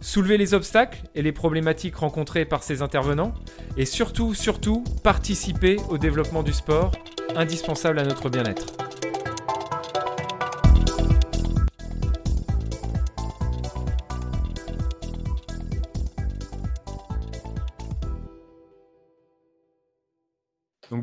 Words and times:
soulever 0.00 0.38
les 0.38 0.54
obstacles 0.54 1.02
et 1.14 1.22
les 1.22 1.32
problématiques 1.32 1.96
rencontrées 1.96 2.44
par 2.44 2.62
ces 2.62 2.82
intervenants, 2.82 3.34
et 3.76 3.84
surtout, 3.84 4.34
surtout, 4.34 4.84
participer 5.02 5.76
au 5.88 5.98
développement 5.98 6.42
du 6.42 6.52
sport, 6.52 6.92
indispensable 7.36 7.98
à 7.98 8.04
notre 8.04 8.30
bien-être. 8.30 8.87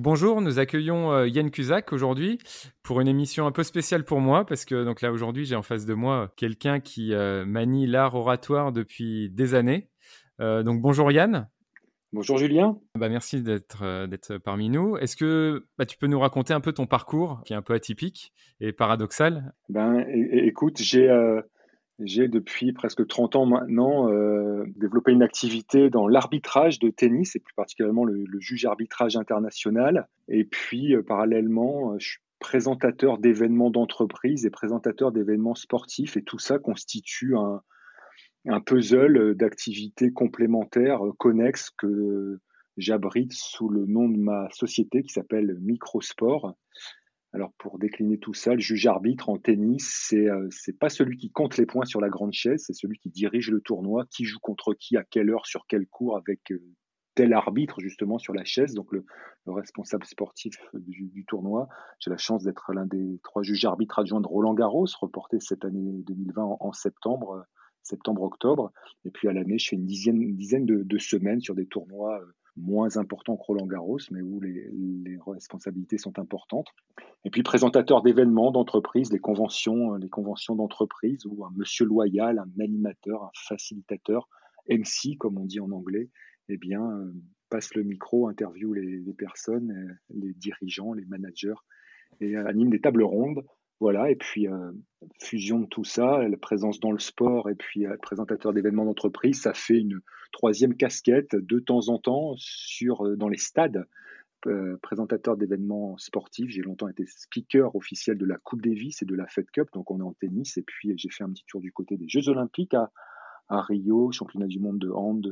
Bonjour, 0.05 0.39
nous 0.39 0.59
accueillons 0.59 1.11
euh, 1.11 1.27
Yann 1.27 1.49
Cusac 1.49 1.91
aujourd'hui 1.91 2.37
pour 2.83 3.01
une 3.01 3.07
émission 3.07 3.47
un 3.47 3.51
peu 3.51 3.63
spéciale 3.63 4.05
pour 4.05 4.19
moi 4.19 4.45
parce 4.45 4.63
que 4.63 4.85
donc 4.85 5.01
là 5.01 5.11
aujourd'hui 5.11 5.45
j'ai 5.45 5.55
en 5.55 5.63
face 5.63 5.87
de 5.87 5.95
moi 5.95 6.31
quelqu'un 6.37 6.79
qui 6.79 7.11
euh, 7.11 7.43
manie 7.43 7.87
l'art 7.87 8.13
oratoire 8.13 8.71
depuis 8.71 9.31
des 9.31 9.55
années. 9.55 9.89
Euh, 10.39 10.61
donc 10.61 10.79
bonjour 10.79 11.11
Yann. 11.11 11.49
Bonjour 12.13 12.37
Julien. 12.37 12.77
Bah, 12.93 13.09
merci 13.09 13.41
d'être 13.41 14.05
d'être 14.05 14.37
parmi 14.37 14.69
nous. 14.69 14.95
Est-ce 14.95 15.15
que 15.15 15.65
bah, 15.79 15.87
tu 15.87 15.97
peux 15.97 16.07
nous 16.07 16.19
raconter 16.19 16.53
un 16.53 16.61
peu 16.61 16.71
ton 16.71 16.85
parcours 16.85 17.41
qui 17.43 17.53
est 17.53 17.55
un 17.55 17.63
peu 17.63 17.73
atypique 17.73 18.31
et 18.59 18.73
paradoxal? 18.73 19.53
Ben 19.69 20.05
écoute, 20.07 20.77
j'ai 20.77 21.09
j'ai 21.99 22.27
depuis 22.27 22.73
presque 22.73 23.07
30 23.07 23.35
ans 23.35 23.45
maintenant 23.45 24.09
euh, 24.09 24.65
développé 24.75 25.11
une 25.13 25.23
activité 25.23 25.89
dans 25.89 26.07
l'arbitrage 26.07 26.79
de 26.79 26.89
tennis 26.89 27.35
et 27.35 27.39
plus 27.39 27.53
particulièrement 27.53 28.03
le, 28.03 28.25
juge 28.39 28.65
arbitrage 28.65 29.15
international. 29.15 30.07
Et 30.27 30.43
puis 30.43 30.93
euh, 30.93 31.01
parallèlement, 31.01 31.93
euh, 31.93 31.95
je 31.99 32.09
suis 32.09 32.19
présentateur 32.39 33.17
d'événements 33.17 33.71
d'entreprise 33.71 34.45
et 34.45 34.49
présentateur 34.49 35.11
d'événements 35.11 35.55
sportifs 35.55 36.17
et 36.17 36.21
tout 36.21 36.37
ça 36.37 36.59
constitue 36.59 37.37
un, 37.37 37.61
un 38.47 38.59
puzzle 38.59 39.35
d'activités 39.35 40.11
complémentaires 40.11 40.99
connexes 41.17 41.69
que 41.69 42.39
j'abrite 42.75 43.31
sous 43.31 43.69
le 43.69 43.85
nom 43.85 44.09
de 44.09 44.17
ma 44.17 44.49
société 44.51 45.01
qui 45.01 45.13
s'appelle 45.13 45.57
Microsport 45.61 46.55
alors 47.35 47.51
pour 47.57 47.79
décliner 47.79 48.17
tout 48.17 48.33
ça, 48.33 48.53
le 48.53 48.61
juge 48.61 48.87
arbitre 48.87 49.27
en 49.27 49.37
tennis, 49.37 50.05
c'est 50.07 50.29
euh, 50.29 50.47
c'est 50.51 50.79
pas 50.79 50.87
celui 50.87 51.17
qui 51.17 51.31
compte 51.31 51.57
les 51.57 51.65
points 51.65 51.83
sur 51.83 51.99
la 51.99 52.07
grande 52.07 52.31
chaise, 52.31 52.63
c'est 52.65 52.73
celui 52.73 52.97
qui 52.97 53.09
dirige 53.09 53.51
le 53.51 53.59
tournoi, 53.59 54.05
qui 54.09 54.23
joue 54.23 54.39
contre 54.39 54.73
qui, 54.73 54.95
à 54.95 55.03
quelle 55.03 55.29
heure, 55.29 55.45
sur 55.45 55.65
quel 55.67 55.85
cours, 55.85 56.15
avec 56.15 56.49
euh, 56.53 56.63
tel 57.13 57.33
arbitre 57.33 57.81
justement 57.81 58.19
sur 58.19 58.33
la 58.33 58.45
chaise, 58.45 58.73
donc 58.73 58.87
le, 58.93 59.03
responsable 59.47 60.05
sportif 60.05 60.55
du, 60.73 61.25
tournoi. 61.27 61.67
J'ai 61.99 62.09
la 62.09 62.17
chance 62.17 62.43
d'être 62.43 62.71
l'un 62.73 62.85
des 62.85 63.19
trois 63.21 63.43
juges 63.43 63.65
arbitres 63.65 63.99
adjoints 63.99 64.21
de 64.21 64.27
Roland 64.27 64.53
Garros, 64.53 64.87
reporté 65.01 65.41
cette 65.41 65.65
année 65.65 66.03
2020 66.07 66.57
en, 66.59 66.71
septembre, 66.71 67.45
septembre-octobre. 67.85 68.71
Et 69.05 69.11
puis 69.11 69.27
à 69.27 69.33
l'année, 69.33 69.57
je 69.57 69.69
fais 69.69 69.75
une 69.75 69.85
dizaine, 69.85 70.21
une 70.21 70.35
dizaine 70.35 70.65
de, 70.65 70.97
semaines 70.97 71.41
sur 71.41 71.55
des 71.55 71.65
tournois 71.65 72.21
moins 72.57 72.95
important 72.97 73.35
que 73.35 73.43
Roland 73.43 73.65
Garros, 73.65 73.99
mais 74.11 74.21
où 74.21 74.39
les, 74.39 74.69
responsabilités 75.27 75.97
sont 75.97 76.19
importantes. 76.19 76.69
Et 77.25 77.29
puis 77.29 77.43
présentateur 77.43 78.01
d'événements 78.01 78.51
d'entreprise, 78.51 79.11
les 79.11 79.19
conventions, 79.19 79.95
les 79.95 80.09
conventions 80.09 80.55
d'entreprise, 80.55 81.25
où 81.25 81.43
un 81.43 81.51
monsieur 81.55 81.85
loyal, 81.85 82.39
un 82.39 82.63
animateur, 82.63 83.23
un 83.23 83.31
facilitateur, 83.33 84.29
MC 84.69 85.17
comme 85.17 85.37
on 85.37 85.45
dit 85.45 85.59
en 85.59 85.71
anglais, 85.71 86.09
eh 86.47 86.57
bien 86.57 86.81
euh, 86.81 87.11
passe 87.49 87.73
le 87.73 87.83
micro, 87.83 88.27
interviewe 88.27 88.73
les, 88.73 89.13
personnes, 89.13 89.71
euh, 89.71 89.93
les 90.15 90.33
dirigeants, 90.33 90.93
les 90.93 91.05
managers, 91.05 91.59
et 92.21 92.35
anime 92.35 92.69
des 92.69 92.79
tables 92.79 93.03
rondes 93.03 93.43
voilà, 93.81 94.09
et 94.09 94.15
puis 94.15 94.47
euh, 94.47 94.71
fusion 95.19 95.59
de 95.59 95.65
tout 95.65 95.83
ça, 95.83 96.27
la 96.27 96.37
présence 96.37 96.79
dans 96.79 96.91
le 96.91 96.99
sport 96.99 97.49
et 97.49 97.55
puis 97.55 97.85
euh, 97.85 97.97
présentateur 98.01 98.53
d'événements 98.53 98.85
d'entreprise, 98.85 99.41
ça 99.41 99.53
fait 99.53 99.79
une 99.79 99.99
troisième 100.31 100.75
casquette 100.75 101.35
de 101.35 101.59
temps 101.59 101.89
en 101.89 101.99
temps 101.99 102.35
sur 102.37 103.05
euh, 103.05 103.15
dans 103.17 103.27
les 103.27 103.37
stades. 103.37 103.85
présentateur 104.81 105.35
d'événements 105.35 105.97
sportifs, 105.97 106.49
j'ai 106.49 106.61
longtemps 106.61 106.87
été 106.87 107.05
speaker 107.05 107.75
officiel 107.75 108.17
de 108.17 108.25
la 108.25 108.37
Coupe 108.37 108.61
Davis 108.61 109.01
et 109.01 109.05
de 109.05 109.15
la 109.15 109.27
Fed 109.27 109.49
Cup, 109.51 109.67
donc 109.73 109.91
on 109.91 109.99
est 109.99 110.03
en 110.03 110.13
tennis. 110.13 110.57
Et 110.57 110.63
puis 110.63 110.93
j'ai 110.95 111.09
fait 111.09 111.23
un 111.23 111.31
petit 111.31 111.45
tour 111.47 111.59
du 111.59 111.73
côté 111.73 111.97
des 111.97 112.07
Jeux 112.07 112.29
Olympiques 112.29 112.75
à, 112.75 112.91
à 113.49 113.61
Rio, 113.61 114.11
championnat 114.11 114.47
du 114.47 114.59
monde 114.59 114.79
de 114.79 114.89
hand 114.89 115.27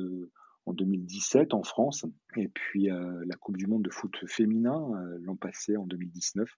en 0.65 0.73
2017 0.73 1.53
en 1.53 1.63
France, 1.63 2.05
et 2.37 2.47
puis 2.47 2.89
euh, 2.89 3.23
la 3.25 3.35
Coupe 3.35 3.57
du 3.57 3.67
Monde 3.67 3.83
de 3.83 3.89
foot 3.89 4.15
féminin 4.27 4.91
euh, 4.95 5.17
l'an 5.21 5.35
passé 5.35 5.75
en 5.75 5.85
2019. 5.85 6.49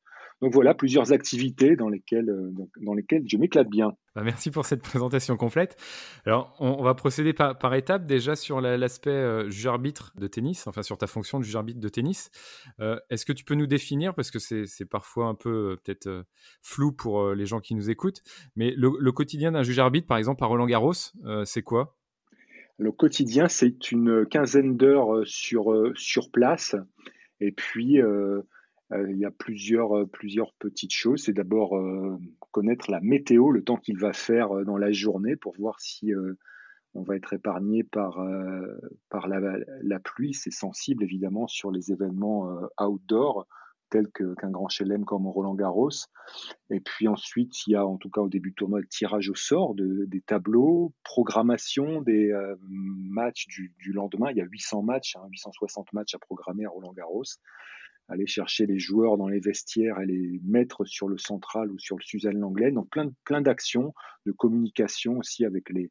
Donc 0.42 0.54
voilà, 0.54 0.76
plusieurs 0.76 1.12
activités 1.12 1.76
dans 1.76 1.90
lesquelles, 1.90 2.30
euh, 2.30 2.52
je 3.26 3.38
m'éclate 3.38 3.68
bien. 3.68 3.94
Bah, 4.16 4.22
merci 4.24 4.52
pour 4.52 4.66
cette 4.66 4.82
présentation 4.82 5.38
complète. 5.38 5.76
Alors, 6.26 6.56
on, 6.60 6.84
va 6.84 6.94
procéder 6.94 7.34
par, 7.34 7.58
par 7.58 7.74
étapes 7.74 8.06
déjà 8.06 8.36
sur 8.36 8.62
l'aspect 8.62 9.50
juge-arbitre 9.50 10.14
de 10.18 10.28
tennis, 10.28 10.68
enfin 10.68 10.84
sur 10.84 10.98
ta 10.98 11.08
fonction 11.08 11.40
de 11.40 11.44
juge-arbitre 11.44 11.80
de 11.80 11.90
tennis. 11.90 12.30
Est-ce 13.10 13.26
que 13.26 13.34
tu 13.34 13.44
peux 13.44 13.56
nous 13.56 13.68
définir, 13.68 14.16
parce 14.16 14.32
que 14.32 14.40
c'est 14.40 14.86
parfois 14.90 15.28
un 15.28 15.36
peu 15.36 15.78
peut-être 15.84 16.26
flou 16.62 16.94
pour 16.94 17.34
les 17.34 17.46
gens 17.46 17.60
qui 17.60 17.76
nous 17.76 17.90
écoutent, 17.90 18.22
mais 18.56 18.72
le, 18.72 18.92
le 18.98 19.12
quotidien 19.12 19.52
d'un 19.52 19.64
juge-arbitre, 19.64 20.08
par 20.08 20.18
exemple 20.18 20.44
à 20.46 20.48
Roland 20.48 20.68
Garros, 20.68 20.94
c'est 21.44 21.62
quoi? 21.62 21.98
Le 22.78 22.92
quotidien, 22.92 23.48
c'est 23.48 23.92
une 23.92 24.26
quinzaine 24.26 24.76
d'heures 24.76 25.16
euh, 25.16 25.26
sur, 25.26 25.72
euh, 25.72 25.94
sur 25.96 26.32
place. 26.32 26.76
Et 27.40 27.52
puis, 27.52 28.02
euh, 28.02 28.42
il 28.92 29.18
y 29.18 29.26
a 29.26 29.32
plusieurs, 29.32 30.08
plusieurs 30.10 30.54
petites 30.54 30.94
choses. 30.94 31.24
C'est 31.24 31.34
d'abord 31.34 31.74
connaître 32.52 32.92
la 32.92 33.02
météo, 33.02 33.50
le 33.50 33.64
temps 33.64 33.78
qu'il 33.78 33.98
va 33.98 34.14
faire 34.14 34.64
dans 34.64 34.78
la 34.78 34.92
journée 34.92 35.36
pour 35.36 35.56
voir 35.58 35.80
si 35.80 36.14
on 36.94 37.02
va 37.02 37.16
être 37.16 37.34
épargné 37.34 37.84
par, 37.84 38.24
par 39.10 39.28
la, 39.28 39.58
la 39.82 40.00
pluie. 40.00 40.36
C'est 40.36 40.52
sensible 40.52 41.04
évidemment 41.04 41.48
sur 41.48 41.72
les 41.72 41.92
événements 41.92 42.48
outdoor 42.80 43.48
tel 43.96 44.08
qu'un 44.12 44.52
grand 44.52 44.68
chelem 44.68 45.06
comme 45.06 45.28
Roland 45.28 45.56
Garros. 45.56 45.90
Et 46.70 46.82
puis 46.82 47.08
ensuite, 47.08 47.66
il 47.66 47.72
y 47.72 47.76
a 47.76 47.86
en 47.86 47.98
tout 47.98 48.10
cas 48.10 48.22
au 48.22 48.30
début 48.30 48.50
du 48.50 48.56
tournoi 48.56 48.82
le 48.82 48.88
tirage 48.88 49.30
au 49.30 49.36
sort 49.36 49.74
de, 49.74 50.06
des 50.06 50.22
tableaux, 50.22 50.94
programmation 51.04 52.02
des 52.02 52.32
euh, 52.32 52.56
matchs 52.62 53.48
du, 53.48 53.94
lendemain. 53.94 54.32
Il 54.32 54.38
y 54.38 54.42
a 54.42 54.46
800 54.46 54.84
matchs, 54.84 55.16
860 55.30 55.88
hein, 55.88 55.90
matchs 55.94 56.16
à 56.16 56.20
programmer 56.20 56.66
à 56.66 56.70
Roland 56.70 56.92
Garros. 56.92 57.24
Aller 58.10 58.28
chercher 58.28 58.66
les 58.66 58.80
joueurs 58.80 59.18
dans 59.18 59.30
les 59.30 59.40
vestiaires 59.40 60.00
et 60.02 60.06
les 60.06 60.40
mettre 60.44 60.86
sur 60.86 61.08
le 61.08 61.18
central 61.18 61.72
ou 61.72 61.80
sur 61.80 61.98
le 61.98 62.04
Suzanne 62.04 62.38
Langlais. 62.38 62.72
Donc 62.72 62.90
plein, 62.90 63.10
plein 63.24 63.42
d'actions, 63.42 63.94
de 64.26 64.32
communication 64.32 65.18
aussi 65.20 65.46
avec 65.46 65.70
les, 65.70 65.90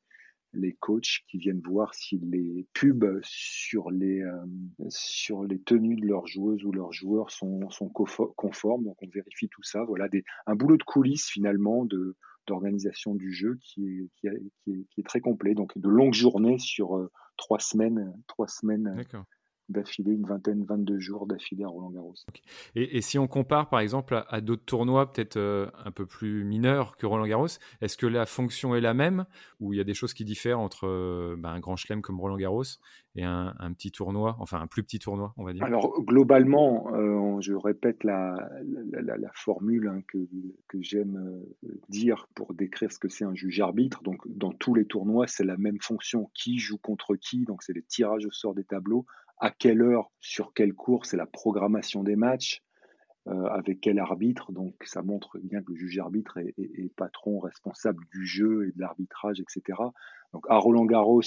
les 0.54 0.72
coachs 0.74 1.20
qui 1.28 1.38
viennent 1.38 1.60
voir 1.60 1.94
si 1.94 2.18
les 2.18 2.66
pubs 2.74 3.20
sur 3.22 3.90
les, 3.90 4.22
euh, 4.22 4.44
sur 4.88 5.44
les 5.44 5.60
tenues 5.60 5.96
de 5.96 6.06
leurs 6.06 6.26
joueuses 6.26 6.64
ou 6.64 6.72
leurs 6.72 6.92
joueurs 6.92 7.30
sont, 7.30 7.68
sont 7.70 7.88
conformes. 7.88 8.84
Donc 8.84 8.96
on 9.02 9.08
vérifie 9.08 9.48
tout 9.48 9.62
ça. 9.62 9.84
Voilà 9.84 10.08
des, 10.08 10.24
un 10.46 10.54
boulot 10.54 10.76
de 10.76 10.82
coulisses 10.82 11.28
finalement 11.28 11.84
de 11.84 12.16
d'organisation 12.46 13.14
du 13.14 13.32
jeu 13.32 13.58
qui 13.62 13.86
est, 13.86 14.10
qui, 14.16 14.26
est, 14.26 14.86
qui, 14.90 15.00
est, 15.00 15.06
très 15.06 15.20
complet. 15.20 15.54
Donc 15.54 15.76
de 15.78 15.88
longues 15.88 16.12
journées 16.12 16.58
sur 16.58 16.96
euh, 16.96 17.10
trois 17.38 17.58
semaines, 17.58 18.12
trois 18.26 18.48
semaines 18.48 18.94
d'affilée, 19.68 20.12
une 20.12 20.26
vingtaine, 20.26 20.64
22 20.64 20.98
jours 20.98 21.26
d'affilée 21.26 21.64
à 21.64 21.68
Roland 21.68 21.90
Garros. 21.90 22.14
Et, 22.74 23.00
si 23.00 23.18
on 23.18 23.26
compare 23.26 23.68
par 23.68 23.80
exemple 23.80 24.24
à, 24.28 24.40
d'autres 24.40 24.64
tournois 24.64 25.12
peut-être 25.12 25.36
euh, 25.36 25.70
un 25.84 25.90
peu 25.90 26.06
plus 26.06 26.44
mineurs 26.44 26.96
que 26.96 27.06
Roland 27.06 27.26
Garros, 27.26 27.46
est-ce 27.80 27.96
que 27.96 28.06
la 28.06 28.26
fonction 28.26 28.74
est 28.74 28.80
la 28.80 28.94
même 28.94 29.26
ou 29.60 29.72
il 29.72 29.76
y 29.76 29.80
a 29.80 29.84
des 29.84 29.94
choses 29.94 30.14
qui 30.14 30.24
diffèrent 30.24 30.60
entre 30.60 30.86
euh, 30.86 31.36
bah, 31.38 31.50
un 31.50 31.60
grand 31.60 31.76
chelem 31.76 32.02
comme 32.02 32.20
Roland 32.20 32.36
Garros 32.36 32.64
et 33.16 33.22
un, 33.22 33.54
petit 33.74 33.92
tournoi, 33.92 34.34
enfin 34.40 34.60
un 34.60 34.66
plus 34.66 34.82
petit 34.82 34.98
tournoi, 34.98 35.32
on 35.36 35.44
va 35.44 35.52
dire? 35.52 35.62
Alors 35.62 36.02
globalement, 36.02 36.92
euh, 36.94 37.40
je 37.40 37.54
répète 37.54 38.02
la, 38.02 38.34
la, 38.90 39.30
formule 39.34 39.86
hein, 39.86 40.02
que, 40.08 40.18
que 40.66 40.82
j'aime 40.82 41.40
dire 41.88 42.26
pour 42.34 42.54
décrire 42.54 42.90
ce 42.90 42.98
que 42.98 43.08
c'est 43.08 43.24
un 43.24 43.34
juge 43.34 43.60
arbitre. 43.60 44.02
Donc 44.02 44.20
dans 44.26 44.52
tous 44.52 44.74
les 44.74 44.84
tournois, 44.84 45.28
c'est 45.28 45.44
la 45.44 45.56
même 45.56 45.78
fonction. 45.80 46.28
Qui 46.34 46.58
joue 46.58 46.78
contre 46.78 47.14
qui? 47.14 47.44
Donc 47.44 47.62
c'est 47.62 47.72
les 47.72 47.82
tirages 47.82 48.26
au 48.26 48.32
sort 48.32 48.54
des 48.54 48.64
tableaux 48.64 49.06
à 49.38 49.50
quelle 49.50 49.82
heure, 49.82 50.10
sur 50.20 50.52
quel 50.54 50.74
cours, 50.74 51.06
c'est 51.06 51.16
la 51.16 51.26
programmation 51.26 52.02
des 52.02 52.16
matchs, 52.16 52.62
euh, 53.26 53.46
avec 53.46 53.80
quel 53.80 53.98
arbitre. 53.98 54.52
Donc 54.52 54.74
ça 54.84 55.02
montre 55.02 55.38
bien 55.38 55.62
que 55.62 55.72
le 55.72 55.76
juge 55.76 55.98
arbitre 55.98 56.38
est, 56.38 56.94
patron 56.94 57.38
responsable 57.38 58.04
du 58.12 58.26
jeu 58.26 58.68
et 58.68 58.72
de 58.72 58.80
l'arbitrage, 58.80 59.40
etc. 59.40 59.78
Donc 60.34 60.44
à 60.50 60.56
Roland 60.58 60.84
Garros, 60.84 61.22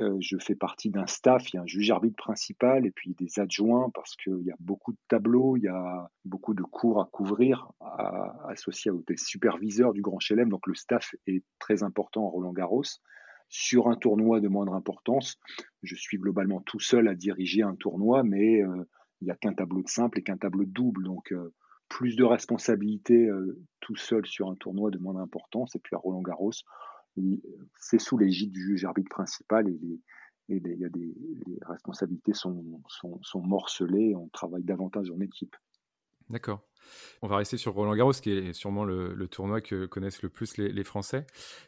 euh, 0.00 0.16
je 0.20 0.38
fais 0.38 0.54
partie 0.54 0.88
d'un 0.88 1.06
staff, 1.06 1.52
il 1.52 1.56
y 1.56 1.58
a 1.58 1.62
un 1.62 1.66
juge 1.66 1.90
arbitre 1.90 2.16
principal 2.16 2.86
et 2.86 2.90
puis 2.90 3.14
des 3.14 3.38
adjoints 3.38 3.90
parce 3.94 4.16
qu'il 4.16 4.42
y 4.44 4.50
a 4.50 4.56
beaucoup 4.60 4.92
de 4.92 4.98
tableaux, 5.08 5.58
il 5.58 5.64
y 5.64 5.68
a 5.68 6.08
beaucoup 6.24 6.54
de 6.54 6.62
cours 6.62 7.00
à 7.00 7.08
couvrir 7.12 7.70
associés 8.48 8.90
aux 8.90 9.04
superviseurs 9.16 9.92
du 9.92 10.00
Grand 10.00 10.20
Chelem. 10.20 10.48
Donc 10.48 10.66
le 10.66 10.74
staff 10.74 11.14
est 11.26 11.44
très 11.58 11.82
important 11.82 12.24
en 12.24 12.30
Roland 12.30 12.52
Garros. 12.52 12.84
Sur 13.48 13.88
un 13.88 13.96
tournoi 13.96 14.40
de 14.40 14.48
moindre 14.48 14.74
importance, 14.74 15.38
je 15.82 15.94
suis 15.94 16.18
globalement 16.18 16.60
tout 16.60 16.80
seul 16.80 17.08
à 17.08 17.14
diriger 17.14 17.62
un 17.62 17.76
tournoi, 17.76 18.22
mais 18.24 18.62
euh, 18.62 18.84
il 19.20 19.26
n'y 19.26 19.30
a 19.30 19.36
qu'un 19.36 19.54
tableau 19.54 19.82
de 19.82 19.88
simple 19.88 20.18
et 20.18 20.22
qu'un 20.22 20.36
tableau 20.36 20.64
de 20.64 20.70
double. 20.70 21.04
Donc 21.04 21.32
euh, 21.32 21.54
plus 21.88 22.16
de 22.16 22.24
responsabilités 22.24 23.28
tout 23.80 23.94
seul 23.94 24.26
sur 24.26 24.50
un 24.50 24.56
tournoi 24.56 24.90
de 24.90 24.98
moindre 24.98 25.20
importance. 25.20 25.76
Et 25.76 25.78
puis 25.78 25.94
à 25.94 25.98
Roland 25.98 26.22
Garros, 26.22 26.50
c'est 27.78 28.00
sous 28.00 28.18
l'égide 28.18 28.52
du 28.52 28.60
juge 28.60 28.84
arbitre 28.84 29.10
principal 29.10 29.68
et, 29.68 30.00
les, 30.48 30.76
responsabilités 31.62 32.34
sont, 32.34 32.82
sont, 33.22 33.42
morcelées, 33.42 34.14
on 34.14 34.28
travaille 34.28 34.64
davantage 34.64 35.10
en 35.10 35.20
équipe. 35.20 35.56
D'accord. 36.30 36.62
On 37.22 37.26
va 37.26 37.38
rester 37.38 37.56
sur 37.56 37.72
Roland 37.72 37.94
Garros, 37.94 38.12
qui 38.12 38.30
est 38.30 38.52
sûrement 38.52 38.84
le, 38.84 39.26
tournoi 39.28 39.60
que 39.60 39.86
connaissent 39.86 40.22
le 40.22 40.28
plus 40.28 40.56
les, 40.58 40.84
Français. 40.84 41.26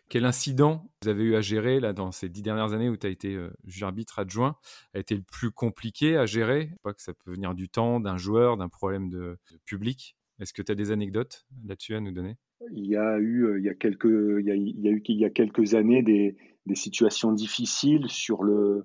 Quel 0.08 0.24
incident 0.24 0.90
vous 1.02 1.08
avez 1.08 1.24
eu 1.24 1.34
à 1.34 1.40
gérer 1.40 1.80
là, 1.80 1.92
dans 1.92 2.12
ces 2.12 2.28
dix 2.28 2.42
dernières 2.42 2.72
années 2.72 2.88
où 2.88 2.96
tu 2.96 3.06
as 3.06 3.10
été 3.10 3.34
euh, 3.34 3.50
juge 3.64 3.82
arbitre 3.82 4.18
adjoint? 4.18 4.56
A 4.94 4.98
été 4.98 5.14
le 5.14 5.22
plus 5.22 5.50
compliqué 5.50 6.16
à 6.16 6.26
gérer? 6.26 6.68
Je 6.70 6.76
pas 6.82 6.92
que 6.92 7.02
ça 7.02 7.14
peut 7.14 7.32
venir 7.32 7.54
du 7.54 7.68
temps, 7.68 8.00
d'un 8.00 8.16
joueur, 8.16 8.56
d'un 8.56 8.68
problème 8.68 9.08
de 9.08 9.38
public. 9.64 10.16
Est-ce 10.40 10.52
que 10.52 10.62
tu 10.62 10.70
as 10.70 10.74
des 10.74 10.90
anecdotes 10.90 11.46
là-dessus 11.64 11.94
à 11.94 12.00
nous 12.00 12.12
donner? 12.12 12.36
Il 12.72 12.86
y 12.86 12.96
a 12.96 13.18
eu, 13.18 13.58
il 13.58 13.64
y 13.64 13.68
a 13.68 13.74
quelques, 13.74 14.04
il 14.04 14.44
y 14.44 14.50
a, 14.50 14.54
il 14.54 14.80
y 14.80 14.88
a 14.88 14.90
eu 14.90 15.02
il 15.06 15.18
y 15.18 15.24
a 15.24 15.30
quelques 15.30 15.74
années 15.74 16.02
des, 16.02 16.36
des, 16.66 16.74
situations 16.74 17.32
difficiles 17.32 18.08
sur 18.08 18.42
le, 18.42 18.84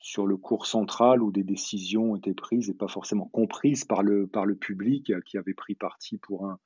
sur 0.00 0.26
le 0.26 0.36
cours 0.36 0.66
central 0.66 1.22
où 1.22 1.30
des 1.30 1.44
décisions 1.44 2.16
été 2.16 2.34
prises 2.34 2.70
et 2.70 2.74
pas 2.74 2.88
forcément 2.88 3.26
comprises 3.26 3.84
par 3.84 4.02
le, 4.02 4.26
par 4.26 4.46
le 4.46 4.56
public 4.56 5.12
qui 5.26 5.36
avait 5.36 5.54
pris 5.54 5.74
parti 5.74 6.16
pour 6.18 6.46
un, 6.46 6.58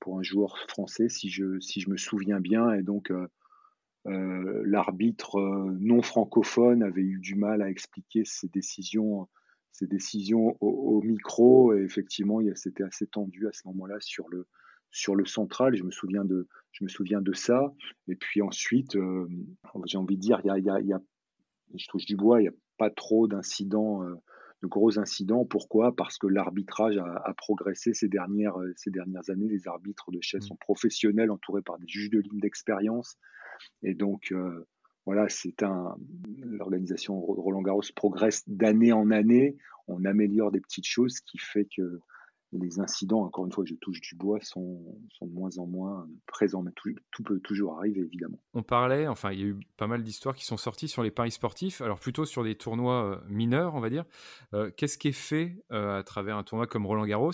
pour 0.00 0.18
un 0.18 0.22
joueur 0.22 0.56
français, 0.68 1.08
si 1.08 1.28
je, 1.28 1.58
si 1.60 1.80
je 1.80 1.90
me 1.90 1.96
souviens 1.96 2.40
bien. 2.40 2.72
Et 2.74 2.82
donc, 2.82 3.10
euh, 3.10 3.26
euh, 4.06 4.62
l'arbitre 4.64 5.40
non 5.80 6.00
francophone 6.00 6.84
avait 6.84 7.02
eu 7.02 7.18
du 7.18 7.34
mal 7.34 7.60
à 7.60 7.68
expliquer 7.68 8.24
ses 8.24 8.48
décisions, 8.48 9.28
ses 9.72 9.88
décisions 9.88 10.56
au, 10.60 11.02
micro. 11.02 11.74
Et 11.74 11.82
effectivement, 11.82 12.40
c'était 12.54 12.84
assez 12.84 13.08
tendu 13.08 13.48
à 13.48 13.52
ce 13.52 13.66
moment-là 13.66 13.96
sur 13.98 14.28
le, 14.28 14.46
sur 14.92 15.16
le 15.16 15.26
central. 15.26 15.74
Je 15.74 15.82
me 15.82 15.90
souviens 15.90 16.24
de, 16.24 16.46
je 16.70 16.84
me 16.84 16.88
souviens 16.88 17.20
de 17.20 17.32
ça. 17.32 17.74
Et 18.06 18.14
puis 18.14 18.42
ensuite, 18.42 18.94
euh, 18.94 19.28
j'ai 19.86 19.98
envie 19.98 20.16
de 20.16 20.22
dire, 20.22 20.40
il 20.44 20.46
y 20.46 20.70
a, 20.70 20.80
y 20.80 20.92
a, 20.92 21.00
je 21.74 21.86
touche 21.88 22.06
du 22.06 22.14
bois, 22.16 22.40
pas 22.78 22.90
trop 22.90 23.26
d'incidents, 23.28 24.02
euh, 24.02 24.14
de 24.62 24.68
gros 24.68 24.98
incidents. 24.98 25.44
Pourquoi? 25.44 25.94
Parce 25.94 26.18
que 26.18 26.26
l'arbitrage 26.26 26.96
a, 26.98 27.34
progressé 27.36 27.94
ces 27.94 28.08
dernières, 28.08 28.58
euh, 28.58 28.72
ces 28.76 28.90
dernières 28.90 29.28
années. 29.30 29.48
Les 29.48 29.68
arbitres 29.68 30.10
de 30.10 30.20
chaise 30.20 30.44
mmh. 30.44 30.48
sont 30.48 30.56
professionnels, 30.56 31.30
entourés 31.30 31.62
par 31.62 31.78
des 31.78 31.88
juges 31.88 32.10
de 32.10 32.20
ligne 32.20 32.40
d'expérience. 32.40 33.16
Et 33.82 33.94
donc, 33.94 34.34
voilà, 35.06 35.28
c'est 35.28 35.62
un. 35.62 35.96
L'organisation 36.42 37.18
Roland 37.20 37.62
Garros 37.62 37.80
progresse 37.94 38.42
d'année 38.48 38.92
en 38.92 39.10
année. 39.10 39.56
On 39.88 40.04
améliore 40.04 40.50
des 40.50 40.60
petites 40.60 40.86
choses, 40.86 41.16
ce 41.16 41.22
qui 41.22 41.38
fait 41.38 41.66
que 41.76 42.00
les 42.58 42.80
incidents, 42.80 43.22
encore 43.22 43.46
une 43.46 43.52
fois, 43.52 43.64
je 43.64 43.74
touche 43.74 44.00
du 44.00 44.14
bois, 44.14 44.38
sont, 44.40 44.98
de 45.20 45.30
moins 45.30 45.58
en 45.58 45.66
moins 45.66 46.08
présents, 46.26 46.62
mais 46.62 46.72
tout, 46.74 47.22
peut 47.24 47.40
toujours 47.40 47.78
arriver, 47.78 48.00
évidemment. 48.00 48.38
On 48.54 48.62
parlait, 48.62 49.06
enfin, 49.06 49.32
il 49.32 49.40
y 49.40 49.42
a 49.42 49.46
eu 49.46 49.56
pas 49.76 49.86
mal 49.86 50.02
d'histoires 50.02 50.34
qui 50.34 50.44
sont 50.44 50.56
sorties 50.56 50.88
sur 50.88 51.02
les 51.02 51.10
paris 51.10 51.30
sportifs, 51.30 51.80
alors 51.80 51.98
plutôt 51.98 52.24
sur 52.24 52.44
des 52.44 52.54
tournois 52.54 53.04
euh, 53.04 53.20
mineurs, 53.28 53.74
on 53.74 53.80
va 53.80 53.90
dire. 53.90 54.04
Euh, 54.54 54.70
qu'est-ce 54.76 54.98
qui 54.98 55.08
est 55.08 55.12
fait 55.12 55.64
euh, 55.72 55.98
à 55.98 56.02
travers 56.02 56.36
un 56.36 56.42
tournoi 56.42 56.66
comme 56.66 56.86
Roland 56.86 57.06
Garros 57.06 57.32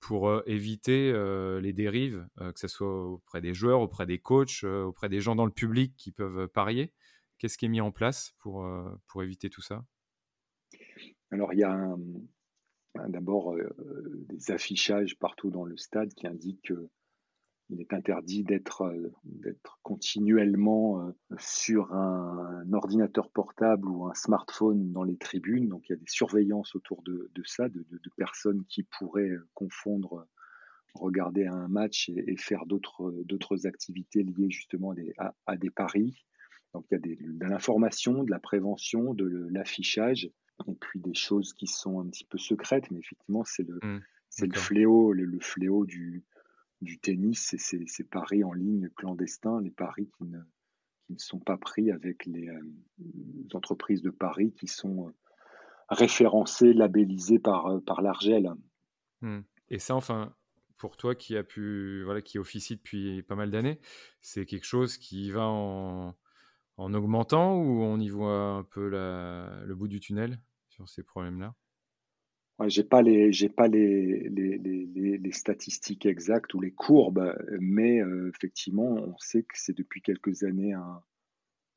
pour 0.00 0.30
éviter 0.44 1.14
les 1.62 1.72
dérives, 1.72 2.28
que 2.36 2.60
ce 2.60 2.68
soit 2.68 3.06
auprès 3.06 3.40
des 3.40 3.54
joueurs, 3.54 3.80
auprès 3.80 4.04
des 4.04 4.18
coachs, 4.18 4.62
auprès 4.62 5.08
des 5.08 5.22
gens 5.22 5.34
dans 5.34 5.46
le 5.46 5.50
public 5.50 5.94
qui 5.96 6.12
peuvent 6.12 6.46
parier? 6.48 6.92
Qu'est-ce 7.38 7.56
qui 7.56 7.64
est 7.64 7.70
mis 7.70 7.80
en 7.80 7.90
place 7.90 8.34
pour, 8.38 8.68
pour 9.06 9.22
éviter 9.22 9.48
tout 9.48 9.62
ça? 9.62 9.82
Alors, 11.30 11.54
il 11.54 11.60
y 11.60 11.64
a 11.64 11.72
un, 11.72 11.98
d'abord, 13.08 13.54
euh, 13.54 13.68
des 14.28 14.50
affichages 14.50 15.18
partout 15.18 15.50
dans 15.50 15.64
le 15.64 15.76
stade 15.76 16.12
qui 16.14 16.26
indiquent 16.26 16.72
qu'il 17.66 17.80
est 17.80 17.92
interdit 17.92 18.44
d'être 18.44 18.82
euh, 18.82 19.58
continuellement 19.82 21.00
euh, 21.00 21.12
sur 21.38 21.92
un, 21.92 22.72
ordinateur 22.72 23.30
portable 23.30 23.88
ou 23.88 24.06
un 24.06 24.14
smartphone 24.14 24.92
dans 24.92 25.02
les 25.02 25.16
tribunes. 25.16 25.68
Donc 25.68 25.88
il 25.88 25.92
y 25.92 25.94
a 25.94 25.98
des 25.98 26.08
surveillances 26.08 26.74
autour 26.74 27.02
de, 27.02 27.30
ça, 27.44 27.68
de, 27.68 27.84
personnes 28.16 28.64
qui 28.68 28.84
pourraient 28.84 29.32
confondre 29.54 30.26
regarder 30.94 31.46
un 31.46 31.66
match 31.66 32.08
et, 32.10 32.36
faire 32.36 32.66
d'autres 32.66 33.66
activités 33.66 34.22
liées 34.22 34.50
justement 34.50 34.94
à 35.46 35.56
des, 35.56 35.70
paris. 35.70 36.24
Donc 36.72 36.86
il 36.90 36.94
y 36.94 36.96
a 36.96 37.00
de 37.00 37.46
l'information, 37.46 38.22
de 38.22 38.30
la 38.30 38.38
prévention, 38.38 39.14
de 39.14 39.48
l'affichage 39.50 40.30
et 40.66 40.74
puis 40.74 41.00
des 41.00 41.14
choses 41.14 41.52
qui 41.52 41.66
sont 41.66 42.00
un 42.00 42.06
petit 42.06 42.24
peu 42.24 42.38
secrètes, 42.38 42.90
mais 42.90 43.00
effectivement, 43.00 43.44
c'est 43.44 43.66
le, 43.66 43.78
mmh, 43.82 44.02
c'est 44.28 44.46
le 44.46 44.58
fléau, 44.58 45.12
le, 45.12 45.38
fléau 45.40 45.84
du, 45.84 46.24
du 46.80 46.98
tennis, 46.98 47.54
c'est 47.58 47.88
ces 47.88 48.04
paris 48.04 48.44
en 48.44 48.52
ligne 48.52 48.88
clandestins, 48.96 49.60
les 49.60 49.70
paris 49.70 50.08
qui 50.16 50.24
ne, 50.24 50.38
qui 51.06 51.12
ne 51.12 51.18
sont 51.18 51.38
pas 51.38 51.56
pris 51.56 51.90
avec 51.90 52.24
les, 52.26 52.48
euh, 52.48 52.60
entreprises 53.52 54.02
de 54.02 54.10
paris 54.10 54.52
qui 54.52 54.66
sont 54.66 55.08
euh, 55.08 55.12
référencées, 55.88 56.72
labellisées 56.72 57.38
par, 57.38 57.66
euh, 57.66 57.80
par 57.80 58.02
l'Argel. 58.02 58.50
Mmh. 59.20 59.40
Et 59.68 59.78
ça, 59.78 59.94
enfin, 59.94 60.34
pour 60.78 60.96
toi 60.96 61.14
qui 61.14 61.36
a 61.36 61.44
pu, 61.44 62.02
voilà, 62.04 62.22
qui 62.22 62.38
officie 62.38 62.76
depuis 62.76 63.22
pas 63.22 63.34
mal 63.34 63.50
d'années, 63.50 63.80
c'est 64.20 64.46
quelque 64.46 64.66
chose 64.66 64.96
qui 64.96 65.30
va 65.30 65.46
en, 65.46 66.14
en 66.76 66.92
augmentant 66.94 67.56
ou 67.56 67.82
on 67.82 67.98
y 68.00 68.08
voit 68.08 68.38
un 68.38 68.64
peu 68.64 68.88
le 68.88 69.74
bout 69.74 69.88
du 69.88 70.00
tunnel 70.00 70.38
sur 70.68 70.88
ces 70.88 71.02
problèmes-là? 71.02 71.54
Ouais, 72.58 72.70
J'ai 72.70 72.84
pas 72.84 73.02
les 73.02 73.32
j'ai 73.32 73.48
pas 73.48 73.66
les, 73.66 74.28
les, 74.28 75.32
statistiques 75.32 76.06
exactes 76.06 76.54
ou 76.54 76.60
les 76.60 76.70
courbes, 76.70 77.34
mais 77.58 78.00
euh, 78.00 78.30
effectivement, 78.32 78.90
on 78.90 79.16
sait 79.18 79.42
que 79.42 79.54
c'est 79.54 79.76
depuis 79.76 80.00
quelques 80.00 80.44
années 80.44 80.76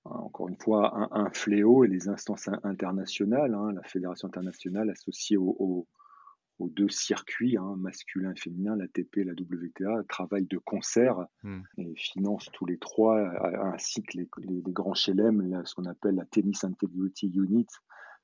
encore 0.06 0.48
une 0.50 0.58
fois 0.58 1.10
un, 1.12 1.30
fléau 1.32 1.84
et 1.84 1.88
les 1.88 2.08
instances 2.08 2.48
internationales, 2.64 3.56
hein, 3.56 3.74
la 3.74 3.84
fédération 3.84 4.28
internationale 4.28 4.90
associée 4.90 5.38
au 5.38 5.88
aux 6.60 6.70
deux 6.70 6.90
circuits, 6.90 7.58
hein, 7.58 7.76
masculin 7.78 8.32
et 8.32 8.40
féminin, 8.40 8.76
l'ATP 8.76 9.18
et 9.18 9.24
la 9.24 9.34
WTA, 9.34 10.04
travaillent 10.10 10.48
de 10.48 10.58
concert 10.58 11.28
hmm. 11.44 11.62
et 11.78 11.96
financent 11.96 12.50
tous 12.54 12.66
les 12.66 12.78
trois, 12.78 13.20
euh, 13.20 13.64
ainsi 13.74 14.02
que 14.04 14.18
les, 14.18 14.28
grands 14.62 14.96
chelem, 14.96 15.64
ce 15.66 15.76
qu'on 15.76 15.86
appelle 15.86 16.16
la 16.16 16.26
Tennis 16.26 16.64
Integrity 16.64 17.28
Unit, 17.28 17.68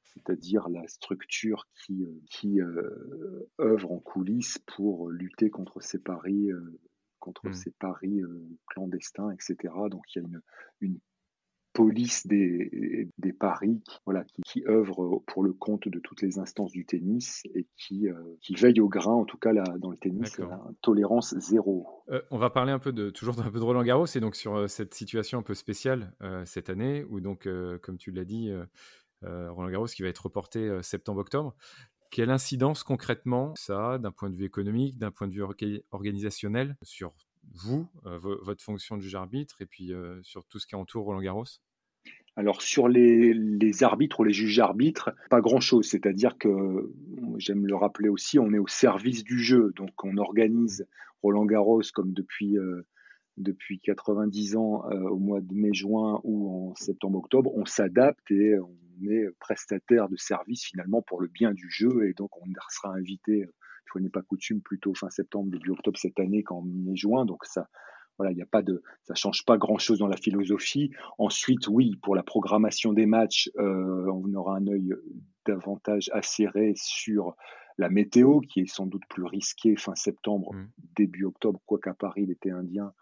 c'est-à-dire 0.04 0.68
la 0.70 0.88
structure 0.88 1.68
qui, 1.76 2.04
euh, 2.04 2.22
qui 2.30 2.60
euh, 2.60 3.50
œuvre 3.60 3.92
en 3.92 4.00
coulisses 4.00 4.60
pour 4.66 5.10
lutter 5.10 5.50
contre 5.50 5.82
ces 5.82 6.00
paris, 6.00 6.50
contre 7.20 7.50
hmm. 7.50 7.54
ces 7.54 7.72
paris 7.72 8.22
clandestins, 8.68 9.30
etc. 9.32 9.74
Donc 9.90 10.04
il 10.16 10.22
y 10.22 10.26
a 10.26 10.28
une, 10.28 10.42
une 10.82 11.00
police 11.74 12.28
des, 12.28 13.10
des 13.18 13.34
paris 13.34 13.82
voilà, 14.06 14.24
qui, 14.24 14.42
qui, 14.44 14.64
œuvre 14.68 15.24
pour 15.28 15.44
le 15.44 15.54
compte 15.54 15.88
de 15.88 16.00
toutes 16.00 16.22
les 16.22 16.40
instances 16.40 16.72
du 16.72 16.86
tennis 16.86 17.44
et 17.56 17.68
qui, 17.78 18.08
euh, 18.08 18.14
qui 18.42 18.56
veille 18.56 18.80
au 18.80 18.88
grain, 18.88 19.14
en 19.14 19.26
tout 19.26 19.38
cas 19.38 19.52
là, 19.52 19.64
dans 19.80 19.90
le 19.90 19.98
tennis, 19.98 20.38
la 20.38 20.62
tolérance 20.82 21.36
zéro. 21.38 21.88
Euh, 22.10 22.22
on 22.32 22.38
va 22.38 22.50
parler 22.50 22.72
un 22.72 22.80
peu 22.80 22.94
de, 22.94 23.10
toujours 23.10 23.40
un 23.40 23.50
peu 23.50 23.60
de 23.60 23.64
Roland 23.64 23.84
Garros 23.84 24.06
et 24.06 24.20
donc 24.20 24.36
sur 24.36 24.56
euh, 24.56 24.68
cette 24.68 24.94
situation 24.94 25.40
un 25.40 25.44
peu 25.44 25.56
spéciale 25.56 26.14
cette 26.46 26.70
année 26.70 27.04
où 27.10 27.20
donc, 27.20 27.48
comme 27.82 27.98
tu 27.98 28.12
l'as 28.12 28.26
dit, 28.26 28.52
Roland 29.22 29.70
Garros 29.70 29.86
qui 29.88 30.02
va 30.02 30.10
être 30.10 30.26
reporté 30.26 30.80
septembre-octobre. 30.82 31.56
Quelle 32.12 32.30
incidence 32.30 32.84
concrètement 32.84 33.54
ça 33.56 33.94
a 33.94 33.98
d'un 33.98 34.12
point 34.12 34.30
de 34.30 34.36
vue 34.36 34.46
économique, 34.46 34.98
d'un 34.98 35.12
point 35.12 35.28
de 35.28 35.34
vue 35.34 35.44
organisationnel 35.92 36.78
sur 36.84 37.14
vous, 37.54 37.88
euh, 38.06 38.18
votre 38.18 38.64
fonction 38.64 38.98
de 38.98 39.02
juge 39.02 39.16
arbitre, 39.16 39.62
et 39.62 39.66
puis 39.66 39.94
euh, 39.94 40.22
sur 40.24 40.46
tout 40.46 40.60
ce 40.60 40.68
qui 40.68 40.76
entoure 40.76 41.06
Roland 41.06 41.22
Garros? 41.22 41.46
Alors 42.36 42.62
sur 42.62 42.88
les, 42.88 43.84
arbitres 43.84 44.22
ou 44.22 44.24
les 44.24 44.34
juges 44.34 44.60
arbitres, 44.60 45.12
pas 45.30 45.42
grand-chose. 45.42 45.88
C'est-à-dire 45.88 46.38
que, 46.38 46.92
j'aime 47.38 47.68
le 47.68 47.76
rappeler 47.76 48.10
aussi, 48.10 48.40
on 48.40 48.52
est 48.54 48.60
au 48.60 48.68
service 48.68 49.24
du 49.24 49.40
jeu. 49.40 49.72
Donc 49.76 49.92
on 50.04 50.18
organise 50.18 50.88
Roland 51.22 51.46
Garros 51.46 51.84
comme 51.94 52.12
depuis, 52.12 52.58
euh, 52.58 52.88
depuis 53.38 53.80
90 53.80 54.56
ans 54.56 54.84
au 54.90 55.20
mois 55.20 55.42
de 55.42 55.54
mai-juin 55.54 56.22
ou 56.24 56.72
en 56.72 56.76
septembre-octobre. 56.76 57.52
On 57.56 57.66
s'adapte 57.66 58.32
et 58.32 58.58
on 58.58 59.08
est 59.08 59.30
prestataire 59.40 60.10
de 60.10 60.18
service 60.18 60.64
finalement 60.66 61.04
pour 61.04 61.22
le 61.22 61.28
bien 61.28 61.54
du 61.54 61.70
jeu. 61.70 62.08
Et 62.08 62.14
donc 62.14 62.36
on 62.42 62.46
sera 62.70 62.96
invité 62.96 63.46
fois 63.94 64.02
n'est 64.02 64.10
pas 64.10 64.22
coutume, 64.22 64.62
plutôt 64.62 64.94
fin 64.94 65.10
septembre, 65.10 65.52
début 65.52 65.70
octobre 65.70 65.98
cette 65.98 66.20
année 66.20 66.44
qu'en 66.44 66.62
mai-juin. 66.62 67.26
Donc 67.26 67.46
ça, 67.46 67.70
voilà, 68.18 68.32
il 68.32 68.36
n'y 68.36 68.42
a 68.42 68.48
pas 68.48 68.62
de, 68.62 68.82
ça 69.04 69.16
change 69.16 69.46
pas 69.46 69.58
grand 69.58 69.78
chose 69.78 70.00
dans 70.00 70.08
la 70.08 70.18
philosophie. 70.18 70.92
Ensuite, 71.18 71.68
oui, 71.68 71.96
pour 72.02 72.16
la 72.16 72.24
programmation 72.24 72.94
des 72.94 73.06
matchs, 73.06 73.50
euh, 73.58 74.12
on 74.12 74.34
aura 74.34 74.58
un 74.58 74.68
œil 74.68 74.94
davantage 75.46 76.10
acéré 76.14 76.74
sur 76.76 77.36
la 77.78 77.90
météo, 77.90 78.40
qui 78.42 78.62
est 78.62 78.72
sans 78.72 78.86
doute 78.86 79.04
plus 79.10 79.24
risquée 79.26 79.76
fin 79.76 79.96
septembre, 79.96 80.54
mmh. 80.54 80.68
début 80.96 81.26
octobre, 81.26 81.60
quoiqu'à 81.66 81.94
Paris, 81.94 82.26
l'été 82.26 82.52
indien 82.52 82.94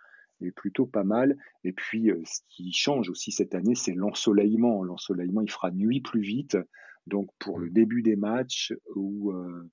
est 0.41 0.51
plutôt 0.51 0.85
pas 0.85 1.03
mal. 1.03 1.37
Et 1.63 1.73
puis, 1.73 2.09
euh, 2.09 2.21
ce 2.25 2.39
qui 2.49 2.71
change 2.71 3.09
aussi 3.09 3.31
cette 3.31 3.53
année, 3.53 3.75
c'est 3.75 3.93
l'ensoleillement. 3.93 4.83
L'ensoleillement, 4.83 5.41
il 5.41 5.51
fera 5.51 5.71
nuit 5.71 6.01
plus 6.01 6.21
vite. 6.21 6.57
Donc, 7.05 7.29
pour 7.37 7.59
le 7.59 7.67
mmh. 7.67 7.73
début 7.73 8.01
des 8.01 8.15
matchs 8.15 8.73
ou 8.95 9.31
euh, 9.31 9.69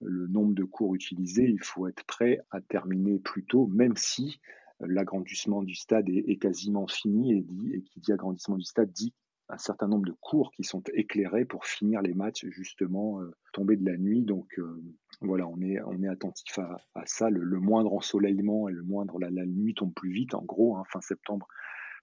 le 0.00 0.26
nombre 0.28 0.54
de 0.54 0.64
cours 0.64 0.94
utilisés, 0.94 1.48
il 1.48 1.62
faut 1.62 1.88
être 1.88 2.04
prêt 2.04 2.40
à 2.50 2.60
terminer 2.60 3.18
plus 3.18 3.44
tôt, 3.44 3.66
même 3.66 3.96
si 3.96 4.40
l'agrandissement 4.80 5.62
du 5.62 5.74
stade 5.74 6.08
est, 6.08 6.40
quasiment 6.40 6.86
fini 6.86 7.32
et, 7.32 7.42
dit, 7.42 7.72
et 7.74 7.82
qui 7.82 8.00
dit 8.00 8.12
agrandissement 8.12 8.56
du 8.56 8.64
stade 8.64 8.92
dit 8.92 9.12
un 9.48 9.58
certain 9.58 9.88
nombre 9.88 10.06
de 10.06 10.14
cours 10.20 10.52
qui 10.52 10.62
sont 10.62 10.82
éclairés 10.94 11.44
pour 11.44 11.64
finir 11.64 12.02
les 12.02 12.14
matchs 12.14 12.46
justement 12.48 13.20
euh, 13.22 13.34
tombés 13.52 13.76
de 13.76 13.84
la 13.84 13.96
nuit. 13.96 14.22
Donc 14.22 14.46
euh, 14.58 14.82
voilà, 15.20 15.48
on 15.48 15.60
est, 15.60 15.80
on 15.82 16.02
est 16.02 16.08
attentif 16.08 16.58
à, 16.58 16.78
ça. 17.06 17.30
Le, 17.30 17.58
moindre 17.58 17.92
ensoleillement 17.92 18.68
et 18.68 18.72
le 18.72 18.82
moindre, 18.82 19.18
la, 19.18 19.30
nuit 19.46 19.74
tombe 19.74 19.94
plus 19.94 20.10
vite, 20.10 20.34
en 20.34 20.42
gros, 20.42 20.76
hein, 20.76 20.84
fin 20.90 21.00
septembre 21.00 21.48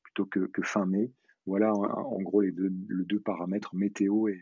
plutôt 0.03 0.25
que, 0.25 0.49
fin 0.63 0.85
mai. 0.85 1.11
Voilà 1.45 1.71
en, 1.73 2.19
gros 2.21 2.41
les 2.41 2.51
deux, 2.51 2.69
deux 2.71 3.19
paramètres 3.19 3.75
météo 3.75 4.27
et, 4.27 4.41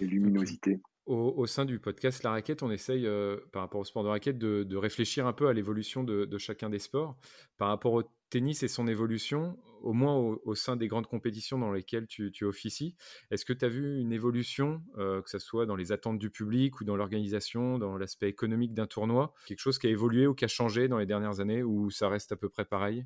luminosité. 0.00 0.80
Au, 1.06 1.46
sein 1.46 1.64
du 1.64 1.80
podcast 1.80 2.22
La 2.22 2.30
Raquette, 2.30 2.62
on 2.62 2.70
essaye, 2.70 3.06
euh, 3.06 3.36
par 3.50 3.62
rapport 3.62 3.80
au 3.80 3.84
sport 3.84 4.04
de 4.04 4.08
raquette, 4.08 4.38
de, 4.38 4.76
réfléchir 4.76 5.26
un 5.26 5.32
peu 5.32 5.48
à 5.48 5.52
l'évolution 5.52 6.04
de, 6.04 6.38
chacun 6.38 6.70
des 6.70 6.78
sports. 6.78 7.16
Par 7.58 7.68
rapport 7.68 7.92
au 7.92 8.04
tennis 8.30 8.62
et 8.62 8.68
son 8.68 8.86
évolution, 8.86 9.58
au 9.80 9.94
moins 9.94 10.14
au, 10.16 10.54
sein 10.54 10.76
des 10.76 10.86
grandes 10.86 11.08
compétitions 11.08 11.58
dans 11.58 11.72
lesquelles 11.72 12.06
tu, 12.06 12.44
officies, 12.44 12.94
est-ce 13.32 13.44
que 13.44 13.52
tu 13.52 13.64
as 13.64 13.68
vu 13.68 14.00
une 14.00 14.12
évolution, 14.12 14.80
euh, 14.96 15.20
que 15.22 15.28
ce 15.28 15.40
soit 15.40 15.66
dans 15.66 15.74
les 15.74 15.90
attentes 15.90 16.20
du 16.20 16.30
public 16.30 16.80
ou 16.80 16.84
dans 16.84 16.94
l'organisation, 16.94 17.78
dans 17.78 17.96
l'aspect 17.96 18.28
économique 18.28 18.72
d'un 18.72 18.86
tournoi 18.86 19.34
Quelque 19.46 19.58
chose 19.58 19.78
qui 19.78 19.88
a 19.88 19.90
évolué 19.90 20.28
ou 20.28 20.34
qui 20.34 20.44
a 20.44 20.48
changé 20.48 20.86
dans 20.86 20.98
les 20.98 21.06
dernières 21.06 21.40
années 21.40 21.64
ou 21.64 21.90
ça 21.90 22.08
reste 22.08 22.30
à 22.30 22.36
peu 22.36 22.48
près 22.48 22.64
pareil? 22.64 23.04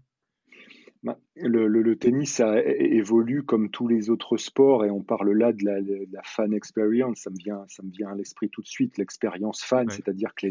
Bah, 1.07 1.21
le, 1.37 1.95
tennis 1.95 2.41
a, 2.41 2.61
évolue 2.65 3.45
comme 3.45 3.71
tous 3.71 3.87
les 3.87 4.11
autres 4.11 4.37
sports 4.39 4.85
et 4.85 4.91
on 4.91 5.05
parle 5.05 5.31
là 5.31 5.53
de 5.53 5.65
la, 5.65 6.23
fan 6.25 6.53
experience. 6.53 7.21
Ça 7.21 7.31
me 7.31 7.37
vient, 7.37 7.65
ça 7.69 7.85
me 7.85 7.93
vient 7.93 8.09
à 8.09 8.17
l'esprit 8.17 8.51
tout 8.51 8.61
de 8.61 8.67
suite, 8.67 8.99
l'expérience 8.99 9.63
fan, 9.63 9.89
c'est-à-dire 9.89 10.35
que 10.35 10.49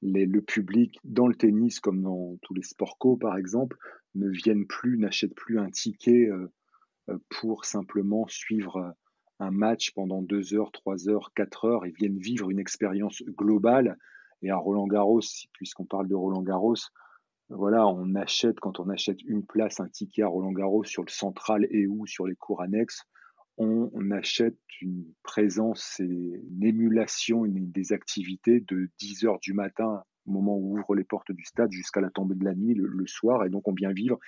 le 0.00 0.40
public 0.40 0.98
dans 1.04 1.26
le 1.26 1.34
tennis, 1.34 1.78
comme 1.78 2.00
dans 2.00 2.38
tous 2.40 2.54
les 2.54 2.62
sports 2.62 2.96
co 2.96 3.18
par 3.18 3.36
exemple, 3.36 3.76
ne 4.14 4.30
viennent 4.30 4.66
plus, 4.66 4.96
n'achètent 4.96 5.34
plus 5.34 5.58
un 5.58 5.68
ticket 5.68 6.26
euh, 6.26 6.50
euh, 7.10 7.18
pour 7.28 7.66
simplement 7.66 8.26
suivre 8.28 8.76
euh, 8.76 8.90
un 9.40 9.50
match 9.50 9.90
pendant 9.92 10.22
deux 10.22 10.54
heures, 10.54 10.72
trois 10.72 11.10
heures, 11.10 11.34
quatre 11.34 11.66
heures. 11.66 11.84
Ils 11.84 11.92
viennent 11.92 12.18
vivre 12.18 12.48
une 12.50 12.58
expérience 12.58 13.22
globale. 13.24 13.98
Et 14.40 14.48
à 14.48 14.56
Roland 14.56 14.86
Garros, 14.86 15.20
puisqu'on 15.52 15.84
parle 15.84 16.08
de 16.08 16.14
Roland 16.14 16.42
Garros, 16.42 16.76
voilà, 17.54 17.86
on 17.86 18.14
achète, 18.14 18.60
quand 18.60 18.80
on 18.80 18.88
achète 18.88 19.22
une 19.22 19.44
place, 19.44 19.80
un 19.80 19.88
ticket 19.88 20.22
à 20.22 20.28
Roland 20.28 20.52
Garros 20.52 20.84
sur 20.84 21.04
le 21.04 21.10
central 21.10 21.66
et 21.70 21.86
ou 21.86 22.06
sur 22.06 22.26
les 22.26 22.34
cours 22.34 22.62
annexes, 22.62 23.02
on, 23.58 24.10
achète 24.10 24.58
une 24.80 25.04
présence 25.22 26.00
et 26.00 26.04
une 26.04 26.64
émulation 26.64 27.44
des 27.46 27.92
activités 27.92 28.60
de 28.60 28.88
10 28.98 29.24
heures 29.24 29.38
du 29.40 29.52
matin, 29.52 30.02
au 30.26 30.32
moment 30.32 30.56
où 30.56 30.74
on 30.74 30.80
ouvre 30.80 30.94
les 30.94 31.04
portes 31.04 31.32
du 31.32 31.44
stade, 31.44 31.70
jusqu'à 31.70 32.00
la 32.00 32.10
tombée 32.10 32.34
de 32.34 32.44
la 32.44 32.54
nuit 32.54 32.74
le, 32.74 33.06
soir. 33.06 33.44
Et 33.44 33.50
donc, 33.50 33.68
on 33.68 33.74
vient 33.74 33.92
vivre 33.92 34.18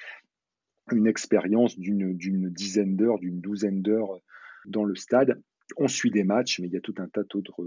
une 0.93 1.07
expérience 1.07 1.79
d'une 1.79 2.51
dizaine 2.51 2.97
d'heures, 2.97 3.19
d'une 3.19 3.41
douzaine 3.41 3.83
d'heures 3.83 4.21
dans 4.67 4.85
le 4.85 4.95
stade. 4.95 5.43
On 5.79 5.89
suit 5.89 6.11
des 6.11 6.25
matchs, 6.25 6.61
mais 6.61 6.69
il 6.69 6.75
y 6.75 6.77
a 6.77 6.83
tout 6.83 6.95
un 6.99 7.09
tas 7.09 7.23
d'autres 7.25 7.67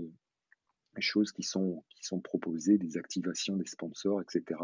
choses 1.02 1.32
qui 1.32 1.44
sont, 1.44 1.84
qui 1.90 2.04
sont 2.04 2.20
proposées, 2.20 2.78
des 2.78 2.98
activations 2.98 3.56
des 3.56 3.66
sponsors, 3.66 4.22
etc. 4.22 4.60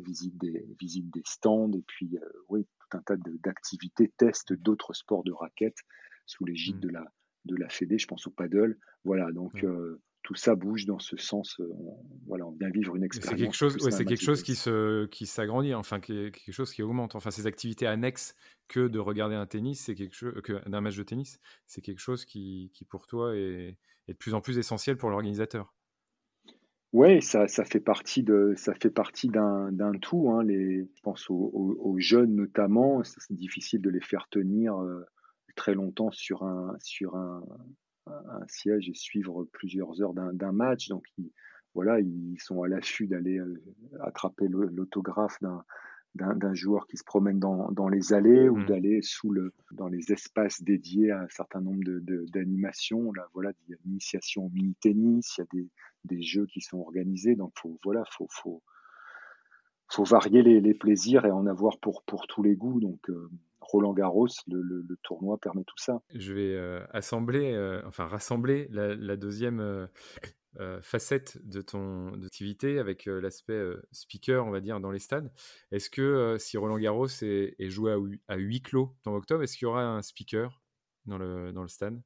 Visite, 0.00 0.36
des, 0.38 0.66
visites 0.80 1.10
des 1.10 1.22
stands, 1.26 1.72
et 1.72 1.82
puis 1.86 2.16
euh, 2.16 2.28
oui, 2.48 2.66
tout 2.78 2.96
un 2.96 3.02
tas 3.02 3.16
d'activités, 3.16 4.12
tests 4.16 4.52
d'autres 4.52 4.94
sports 4.94 5.24
de 5.24 5.32
raquettes 5.32 5.82
sous 6.26 6.44
l'égide 6.44 6.80
de, 6.80 6.88
la, 6.88 7.04
de 7.44 7.56
la 7.56 7.68
Fédé, 7.68 7.98
je 7.98 8.06
pense 8.06 8.26
au 8.26 8.30
paddle. 8.30 8.78
Voilà, 9.04 9.32
donc 9.32 9.64
euh, 9.64 10.00
tout 10.22 10.34
ça 10.34 10.54
bouge 10.54 10.86
dans 10.86 10.98
ce 10.98 11.16
sens. 11.16 11.58
Euh, 11.60 11.68
on, 11.72 11.98
voilà, 12.26 12.46
on 12.46 12.52
vient 12.52 12.70
vivre 12.70 12.94
une 12.96 13.02
expérience. 13.02 13.38
C'est 13.38 13.44
quelque 13.44 13.56
chose, 13.56 13.76
ouais, 13.84 13.90
c'est 13.90 14.04
quelque 14.04 14.22
chose 14.22 14.42
qui 14.42 14.54
se, 14.54 15.06
qui 15.06 15.26
s'agrandit, 15.26 15.74
enfin, 15.74 16.00
quelque 16.00 16.52
chose 16.52 16.72
qui 16.72 16.82
augmente. 16.82 17.14
Enfin, 17.14 17.30
ces 17.30 17.46
activités 17.46 17.86
annexes 17.86 18.34
que 18.68 18.86
de 18.86 18.98
regarder 18.98 19.34
un 19.34 19.46
tennis, 19.46 19.80
c'est 19.80 19.94
quelque 19.94 20.14
chose, 20.14 20.34
que 20.42 20.68
d'un 20.68 20.80
match 20.80 20.96
de 20.96 21.02
tennis, 21.02 21.40
c'est 21.66 21.82
quelque 21.82 22.00
chose 22.00 22.24
qui, 22.24 22.70
qui 22.74 22.84
pour 22.84 23.06
toi 23.06 23.36
est, 23.36 23.76
est 24.08 24.12
de 24.12 24.18
plus 24.18 24.34
en 24.34 24.40
plus 24.40 24.58
essentiel 24.58 24.96
pour 24.96 25.10
l'organisateur. 25.10 25.72
Oui, 26.92 27.22
ça, 27.22 27.48
ça 27.48 27.64
fait 27.64 27.80
partie 27.80 28.22
de, 28.22 28.52
ça 28.56 28.74
fait 28.74 28.90
partie 28.90 29.28
d'un, 29.28 29.70
tout. 30.02 30.30
Hein, 30.30 30.46
je 30.46 31.00
pense 31.02 31.26
aux, 31.30 31.94
jeunes 31.98 32.34
notamment, 32.34 33.02
c'est 33.02 33.32
difficile 33.32 33.80
de 33.80 33.88
les 33.88 34.02
faire 34.02 34.28
tenir 34.28 34.76
euh, 34.78 35.06
très 35.56 35.74
longtemps 35.74 36.10
sur 36.10 36.42
un, 36.42 36.76
sur 36.80 37.16
un, 37.16 37.42
siège 38.48 38.90
et 38.90 38.94
suivre 38.94 39.44
plusieurs 39.52 40.02
heures 40.02 40.12
d'un, 40.12 40.52
match. 40.52 40.88
Donc, 40.88 41.06
voilà, 41.74 41.98
ils 42.00 42.38
sont 42.38 42.62
à 42.62 42.68
l'affût 42.68 43.06
d'aller 43.06 43.38
euh, 43.38 43.62
attraper 44.02 44.48
l'autographe 44.48 45.38
d'un, 45.40 45.64
d'un 46.14 46.54
joueur 46.54 46.86
qui 46.86 46.98
se 46.98 47.04
promène 47.04 47.38
dans, 47.38 47.70
dans 47.72 47.88
les 47.88 48.12
allées 48.12 48.48
ou 48.48 48.58
mmh. 48.58 48.66
d'aller 48.66 49.02
sous 49.02 49.30
le 49.30 49.52
dans 49.70 49.88
les 49.88 50.12
espaces 50.12 50.62
dédiés 50.62 51.10
à 51.10 51.20
un 51.20 51.28
certain 51.28 51.60
nombre 51.60 51.82
de, 51.84 52.26
d'animations. 52.30 53.12
Là, 53.12 53.26
voilà, 53.32 53.52
il 53.66 53.70
y 53.70 53.74
a 53.74 53.78
l'initiation 53.84 54.46
au 54.46 54.50
mini 54.50 54.74
tennis, 54.80 55.38
il 55.38 55.40
y 55.40 55.44
a 55.44 55.46
des, 55.52 55.70
des 56.04 56.22
jeux 56.22 56.46
qui 56.46 56.60
sont 56.60 56.78
organisés. 56.78 57.34
Donc, 57.34 57.52
faut, 57.56 57.78
voilà, 57.82 58.04
faut, 58.10 58.26
faut, 58.30 58.62
faut 59.88 60.04
varier 60.04 60.42
les, 60.42 60.60
les, 60.60 60.74
plaisirs 60.74 61.24
et 61.24 61.30
en 61.30 61.46
avoir 61.46 61.78
pour, 61.78 62.02
pour 62.02 62.26
tous 62.26 62.42
les 62.42 62.56
goûts. 62.56 62.80
Donc, 62.80 63.08
euh, 63.08 63.30
Roland 63.60 63.94
Garros, 63.94 64.28
le, 64.48 64.60
le, 64.60 64.96
tournoi 65.02 65.38
permet 65.38 65.64
tout 65.64 65.78
ça. 65.78 66.02
Je 66.14 66.34
vais 66.34 66.54
euh, 66.54 66.84
assembler, 66.90 67.80
enfin 67.86 68.04
rassembler 68.04 68.68
la, 68.70 68.94
la 68.94 69.16
deuxième 69.16 69.60
euh, 69.60 69.86
facette 70.82 71.38
de 71.46 71.60
ton 71.60 72.12
activité 72.22 72.78
avec 72.78 73.06
l'aspect 73.06 73.60
speaker, 73.90 74.46
on 74.46 74.50
va 74.50 74.60
dire, 74.60 74.80
dans 74.80 74.90
les 74.90 74.98
stades. 74.98 75.32
Est-ce 75.70 75.90
que 75.90 76.36
si 76.38 76.56
Roland 76.56 76.78
Garros 76.78 77.08
est, 77.22 77.68
joué 77.70 77.96
à, 78.28 78.36
huis 78.36 78.60
clos 78.60 78.94
en 79.06 79.14
octobre, 79.14 79.42
est-ce 79.42 79.56
qu'il 79.56 79.66
y 79.66 79.68
aura 79.68 79.84
un 79.84 80.02
speaker 80.02 80.60
dans 81.06 81.18
le, 81.18 81.52
dans 81.52 81.62
le 81.62 81.68
stade? 81.68 82.00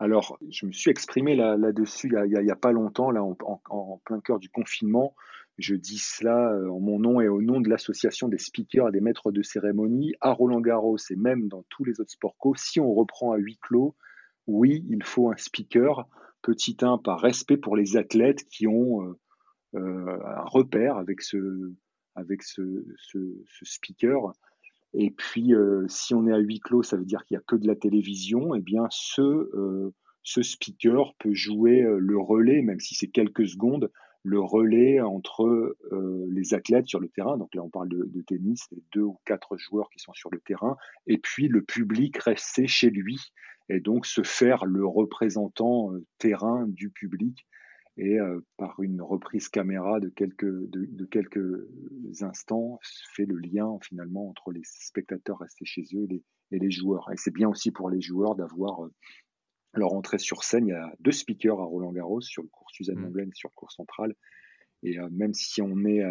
Alors, 0.00 0.38
je 0.48 0.64
me 0.64 0.72
suis 0.72 0.90
exprimé 0.90 1.36
là-dessus 1.36 2.08
là 2.08 2.24
il 2.24 2.32
n'y 2.32 2.50
a, 2.50 2.56
pas 2.56 2.72
longtemps, 2.72 3.10
là, 3.10 3.22
en, 3.22 4.00
plein 4.04 4.20
cœur 4.20 4.38
du 4.38 4.48
confinement. 4.48 5.14
Je 5.58 5.74
dis 5.74 5.98
cela 5.98 6.54
en 6.70 6.80
mon 6.80 6.98
nom 6.98 7.20
et 7.20 7.28
au 7.28 7.42
nom 7.42 7.60
de 7.60 7.68
l'association 7.68 8.28
des 8.28 8.38
speakers 8.38 8.88
et 8.88 8.92
des 8.92 9.02
maîtres 9.02 9.30
de 9.30 9.42
cérémonie 9.42 10.14
à 10.22 10.32
Roland 10.32 10.62
Garros 10.62 10.96
et 11.10 11.16
même 11.16 11.48
dans 11.48 11.64
tous 11.68 11.84
les 11.84 12.00
autres 12.00 12.12
sports 12.12 12.36
co. 12.38 12.54
Si 12.56 12.80
on 12.80 12.94
reprend 12.94 13.32
à 13.32 13.36
huis 13.36 13.58
clos, 13.60 13.94
oui, 14.46 14.86
il 14.88 15.02
faut 15.04 15.30
un 15.30 15.36
speaker 15.36 16.08
petit 16.42 16.76
1 16.80 16.98
par 16.98 17.20
respect 17.20 17.56
pour 17.56 17.76
les 17.76 17.96
athlètes 17.96 18.44
qui 18.48 18.66
ont 18.66 19.02
euh, 19.02 19.18
euh, 19.74 20.18
un 20.24 20.44
repère 20.44 20.96
avec 20.96 21.22
ce, 21.22 21.72
avec 22.14 22.42
ce, 22.42 22.62
speaker. 23.62 24.32
Et 24.92 25.10
puis, 25.10 25.54
euh, 25.54 25.86
si 25.88 26.14
on 26.14 26.26
est 26.26 26.32
à 26.32 26.38
huis 26.38 26.60
clos, 26.60 26.82
ça 26.82 26.96
veut 26.96 27.04
dire 27.04 27.24
qu'il 27.24 27.36
n'y 27.36 27.40
a 27.40 27.44
que 27.46 27.56
de 27.56 27.66
la 27.66 27.76
télévision. 27.76 28.54
Et 28.54 28.58
eh 28.58 28.62
bien, 28.62 28.86
ce, 28.90 29.92
ce 30.22 30.42
speaker 30.42 31.14
peut 31.18 31.34
jouer 31.34 31.86
le 31.98 32.18
relais, 32.18 32.62
même 32.62 32.80
si 32.80 32.94
c'est 32.94 33.08
quelques 33.08 33.46
secondes, 33.46 33.90
le 34.22 34.40
relais 34.40 35.00
entre 35.00 35.76
les 36.28 36.54
athlètes 36.54 36.88
sur 36.88 36.98
le 36.98 37.08
terrain. 37.08 37.38
Donc 37.38 37.54
là, 37.54 37.62
on 37.62 37.70
parle 37.70 37.88
de, 37.88 38.04
de, 38.04 38.20
tennis, 38.22 38.66
les 38.72 38.82
deux 38.92 39.02
ou 39.02 39.18
quatre 39.24 39.56
joueurs 39.56 39.88
qui 39.90 40.00
sont 40.00 40.12
sur 40.12 40.30
le 40.30 40.40
terrain, 40.40 40.76
et 41.06 41.18
puis 41.18 41.46
le 41.46 41.62
public 41.62 42.18
resté 42.18 42.66
chez 42.66 42.90
lui 42.90 43.32
et 43.70 43.78
donc 43.78 44.04
se 44.04 44.22
faire 44.22 44.66
le 44.66 44.84
représentant 44.84 45.94
euh, 45.94 46.04
terrain 46.18 46.66
du 46.66 46.90
public 46.90 47.46
et 47.96 48.18
euh, 48.18 48.40
par 48.56 48.80
une 48.80 49.00
reprise 49.00 49.48
caméra 49.48 50.00
de 50.00 50.08
quelques, 50.08 50.44
de, 50.44 51.04
quelques 51.04 51.68
instants 52.20 52.80
fait 53.14 53.26
le 53.26 53.36
lien 53.36 53.78
finalement 53.82 54.28
entre 54.28 54.50
les 54.50 54.62
spectateurs 54.64 55.38
restés 55.38 55.64
chez 55.64 55.82
eux 55.94 56.04
et 56.04 56.06
les, 56.08 56.24
et 56.50 56.58
les 56.58 56.70
joueurs. 56.70 57.08
Et 57.12 57.16
c'est 57.16 57.32
bien 57.32 57.48
aussi 57.48 57.70
pour 57.70 57.90
les 57.90 58.00
joueurs 58.00 58.34
d'avoir 58.34 58.84
euh, 58.84 58.92
leur 59.74 59.92
entrée 59.92 60.18
sur 60.18 60.42
scène. 60.42 60.66
Il 60.66 60.70
y 60.70 60.72
a 60.72 60.92
deux 60.98 61.12
speakers 61.12 61.60
à 61.60 61.64
Roland 61.64 61.92
Garros 61.92 62.20
sur 62.20 62.42
le 62.42 62.48
cours 62.48 62.70
Suzanne 62.72 62.98
mmh. 62.98 63.20
et 63.20 63.28
sur 63.34 63.50
le 63.50 63.54
cours 63.54 63.70
central. 63.70 64.14
Et 64.82 64.96
même 65.10 65.34
si 65.34 65.60
on 65.60 65.84
est 65.84 66.02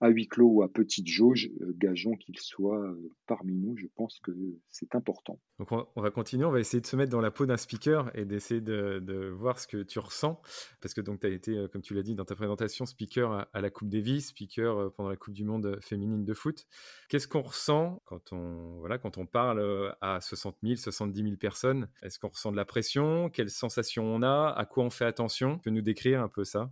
à 0.00 0.08
huis 0.08 0.28
clos 0.28 0.48
ou 0.48 0.62
à 0.62 0.68
petite 0.68 1.06
jauge, 1.06 1.50
euh, 1.62 1.72
gageons 1.78 2.16
qu'il 2.16 2.38
soit 2.38 2.80
euh, 2.80 3.10
parmi 3.26 3.54
nous. 3.54 3.76
Je 3.76 3.86
pense 3.94 4.20
que 4.20 4.32
c'est 4.68 4.94
important. 4.94 5.40
Donc 5.58 5.72
on 5.72 6.02
va 6.02 6.10
continuer, 6.10 6.44
on 6.44 6.50
va 6.50 6.60
essayer 6.60 6.80
de 6.80 6.86
se 6.86 6.96
mettre 6.96 7.10
dans 7.10 7.20
la 7.20 7.30
peau 7.30 7.46
d'un 7.46 7.56
speaker 7.56 8.10
et 8.14 8.24
d'essayer 8.24 8.60
de, 8.60 9.30
voir 9.38 9.58
ce 9.58 9.66
que 9.66 9.82
tu 9.82 9.98
ressens. 9.98 10.40
Parce 10.80 10.92
que 10.92 11.00
donc 11.00 11.20
tu 11.20 11.26
as 11.26 11.30
été, 11.30 11.56
euh, 11.56 11.68
comme 11.68 11.82
tu 11.82 11.94
l'as 11.94 12.02
dit 12.02 12.14
dans 12.14 12.24
ta 12.24 12.34
présentation, 12.34 12.84
speaker 12.84 13.46
à, 13.52 13.60
la 13.60 13.70
Coupe 13.70 13.88
Davis, 13.88 14.28
speaker 14.28 14.92
pendant 14.92 15.08
la 15.08 15.16
Coupe 15.16 15.34
du 15.34 15.44
Monde 15.44 15.78
féminine 15.80 16.24
de 16.24 16.34
foot. 16.34 16.66
Qu'est-ce 17.08 17.28
qu'on 17.28 17.42
ressent 17.42 18.02
quand 18.04 18.32
on, 18.32 18.78
voilà, 18.80 18.98
quand 18.98 19.16
on 19.18 19.26
parle 19.26 19.94
à 20.00 20.20
60 20.20 20.56
000, 20.62 20.76
70 20.76 21.22
000 21.22 21.36
personnes? 21.36 21.88
Est-ce 22.02 22.18
qu'on 22.18 22.28
ressent 22.28 22.52
de 22.52 22.56
la 22.56 22.64
pression? 22.64 23.30
Quelles 23.30 23.50
sensations 23.50 24.04
on 24.04 24.22
a? 24.22 24.52
À 24.56 24.66
quoi 24.66 24.84
on 24.84 24.90
fait 24.90 25.04
attention? 25.04 25.56
Tu 25.56 25.62
peux 25.62 25.70
nous 25.70 25.82
décrire 25.82 26.20
un 26.20 26.28
peu 26.28 26.44
ça? 26.44 26.70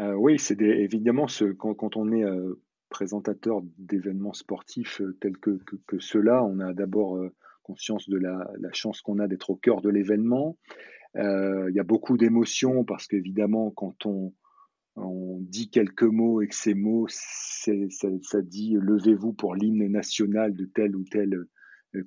Euh, 0.00 0.14
oui, 0.14 0.38
c'est 0.38 0.60
évidemment 0.60 1.28
ce, 1.28 1.44
quand, 1.44 1.96
on 1.96 2.10
est 2.12 2.24
euh, 2.24 2.54
présentateur 2.88 3.60
d'événements 3.76 4.32
sportifs 4.32 5.00
euh, 5.02 5.16
tels 5.20 5.36
que, 5.36 5.58
ceux-là, 5.98 6.42
on 6.42 6.58
a 6.60 6.72
d'abord 6.72 7.18
conscience 7.62 8.08
de 8.08 8.16
la, 8.16 8.48
chance 8.72 9.02
qu'on 9.02 9.18
a 9.18 9.28
d'être 9.28 9.50
au 9.50 9.56
cœur 9.56 9.82
de 9.82 9.90
l'événement. 9.90 10.56
Il 11.14 11.72
y 11.74 11.80
a 11.80 11.84
beaucoup 11.84 12.16
d'émotions 12.16 12.84
parce 12.84 13.06
qu'évidemment, 13.06 13.70
quand 13.70 14.06
on, 14.06 14.32
dit 15.40 15.70
quelques 15.70 16.02
mots 16.02 16.42
et 16.42 16.48
que 16.48 16.54
ces 16.54 16.74
mots, 16.74 17.06
ça, 17.08 17.72
ça, 18.22 18.42
dit 18.42 18.76
levez-vous 18.78 19.32
pour 19.32 19.54
l'hymne 19.54 19.86
national 19.88 20.54
de 20.54 20.66
tel 20.66 20.94
ou 20.94 21.04
tel 21.04 21.46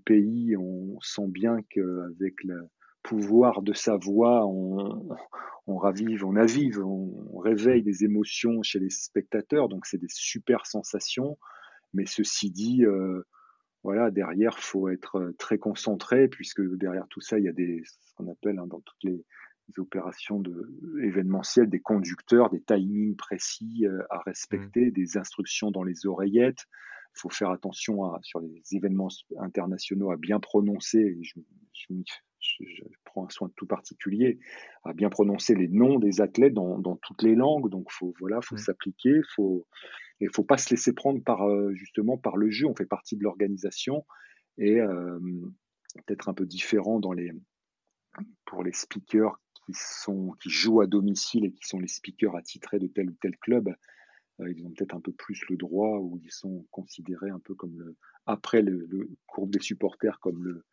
pays, 0.05 0.55
on 0.57 0.99
sent 1.01 1.27
bien 1.27 1.57
qu'avec 1.69 2.43
le 2.43 2.67
pouvoir 3.03 3.61
de 3.61 3.73
sa 3.73 3.97
voix, 3.97 4.45
on, 4.45 5.09
on 5.67 5.77
ravive, 5.77 6.25
on 6.25 6.35
avive, 6.35 6.79
on, 6.79 7.37
réveille 7.37 7.83
des 7.83 8.05
émotions 8.05 8.63
chez 8.63 8.79
les 8.79 8.89
spectateurs, 8.89 9.67
donc 9.67 9.85
c'est 9.85 9.97
des 9.97 10.07
super 10.09 10.65
sensations. 10.65 11.37
Mais 11.93 12.05
ceci 12.05 12.49
dit, 12.49 12.85
euh, 12.85 13.21
voilà, 13.83 14.09
derrière, 14.09 14.57
faut 14.59 14.87
être 14.87 15.17
euh, 15.17 15.35
très 15.37 15.57
concentré, 15.57 16.29
puisque 16.29 16.61
derrière 16.77 17.05
tout 17.09 17.19
ça, 17.19 17.37
il 17.37 17.45
y 17.45 17.49
a 17.49 17.53
des, 17.53 17.83
ce 17.85 18.15
qu'on 18.15 18.31
appelle 18.31 18.59
hein, 18.59 18.67
dans 18.67 18.79
toutes 18.79 19.03
les, 19.03 19.23
opérations 19.77 20.39
de, 20.39 20.69
événementielles, 21.01 21.69
des 21.69 21.79
conducteurs, 21.79 22.49
des 22.49 22.61
timings 22.61 23.15
précis 23.15 23.85
euh, 23.85 24.03
à 24.09 24.19
respecter, 24.19 24.87
mmh. 24.87 24.91
des 24.91 25.17
instructions 25.17 25.71
dans 25.71 25.83
les 25.83 26.05
oreillettes. 26.05 26.65
Il 27.15 27.19
faut 27.21 27.29
faire 27.29 27.49
attention 27.49 28.03
à, 28.03 28.19
sur 28.23 28.39
les 28.39 28.61
événements 28.71 29.07
internationaux 29.39 30.11
à 30.11 30.17
bien 30.17 30.39
prononcer. 30.39 31.17
Je, 31.21 31.39
je, 32.43 32.65
je, 32.65 32.83
prends 33.05 33.25
un 33.25 33.29
soin 33.29 33.49
tout 33.55 33.65
particulier 33.65 34.39
à 34.83 34.93
bien 34.93 35.09
prononcer 35.09 35.55
les 35.55 35.67
noms 35.67 35.99
des 35.99 36.21
athlètes 36.21 36.53
dans, 36.53 36.95
toutes 36.97 37.23
les 37.23 37.35
langues. 37.35 37.69
Donc, 37.69 37.89
faut, 37.91 38.13
voilà, 38.19 38.41
faut 38.41 38.57
s'appliquer, 38.57 39.21
faut, 39.35 39.65
et 40.19 40.27
faut 40.27 40.43
pas 40.43 40.57
se 40.57 40.69
laisser 40.71 40.93
prendre 40.93 41.23
par, 41.23 41.47
euh, 41.47 41.73
justement, 41.73 42.17
par 42.17 42.37
le 42.37 42.49
jeu. 42.49 42.67
On 42.67 42.75
fait 42.75 42.85
partie 42.85 43.15
de 43.15 43.23
l'organisation 43.23 44.05
et 44.57 44.79
euh, 44.79 45.19
peut-être 46.05 46.29
un 46.29 46.33
peu 46.33 46.45
différent 46.45 46.99
dans 46.99 47.13
les, 47.13 47.31
pour 48.45 48.63
les 48.63 48.73
speakers 48.73 49.39
qui 49.65 49.73
sont, 49.75 50.35
qui 50.41 50.49
jouent 50.49 50.81
à 50.81 50.87
domicile 50.87 51.45
et 51.45 51.51
qui 51.51 51.65
sont 51.65 51.79
les 51.79 51.87
speakers 51.87 52.35
attitrés 52.35 52.79
de 52.79 52.87
tel 52.87 53.09
ou 53.09 53.15
tel 53.21 53.37
club. 53.37 53.73
Euh, 54.39 54.51
ils 54.51 54.65
ont 54.65 54.71
peut-être 54.71 54.95
un 54.95 55.01
peu 55.01 55.13
plus 55.13 55.41
le 55.49 55.57
droit 55.57 55.99
ou 55.99 56.19
ils 56.21 56.31
sont 56.31 56.65
considérés 56.71 57.29
un 57.29 57.39
peu 57.39 57.53
comme 57.55 57.77
le, 57.77 57.95
après 58.25 58.61
le, 58.61 58.85
le 58.89 59.09
groupe 59.27 59.51
des 59.51 59.61
supporters 59.61 60.19
comme 60.19 60.43
le, 60.43 60.65